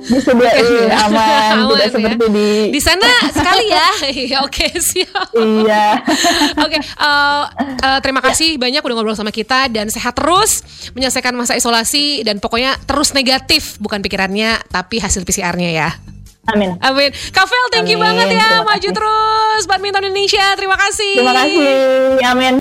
Disediain 0.05 0.91
aman, 1.09 1.65
aman 1.65 1.67
tidak 1.73 1.87
ya. 1.89 1.95
seperti 1.95 2.25
di 2.31 2.49
di 2.71 2.81
sana 2.81 3.11
sekali 3.37 3.67
ya. 3.71 3.89
Iya, 4.07 4.37
oke 4.45 4.67
siap. 4.79 5.29
Iya. 5.33 5.85
Oke, 6.67 6.79
okay, 6.79 6.81
uh, 6.99 7.45
eh, 7.47 7.85
uh, 7.85 7.99
terima 8.01 8.21
kasih 8.25 8.57
ya. 8.57 8.61
banyak 8.61 8.83
udah 8.83 8.95
ngobrol 8.97 9.19
sama 9.19 9.31
kita 9.31 9.69
dan 9.69 9.89
sehat 9.93 10.17
terus 10.17 10.65
menyelesaikan 10.97 11.37
masa 11.37 11.55
isolasi 11.59 12.25
dan 12.25 12.41
pokoknya 12.41 12.79
terus 12.89 13.13
negatif 13.13 13.77
bukan 13.79 14.01
pikirannya 14.01 14.61
tapi 14.73 14.99
hasil 14.99 15.23
PCR-nya 15.25 15.71
ya. 15.73 15.91
Amin. 16.47 16.79
Amin. 16.79 17.11
Kavel, 17.35 17.65
thank 17.75 17.91
you 17.91 17.99
banget 17.99 18.39
ya. 18.39 18.63
Maju 18.63 18.89
terus 18.95 19.63
badminton 19.67 20.07
Indonesia. 20.07 20.55
Terima 20.55 20.79
kasih. 20.79 21.19
Terima 21.19 21.35
kasih. 21.35 21.67
Amin. 22.23 22.55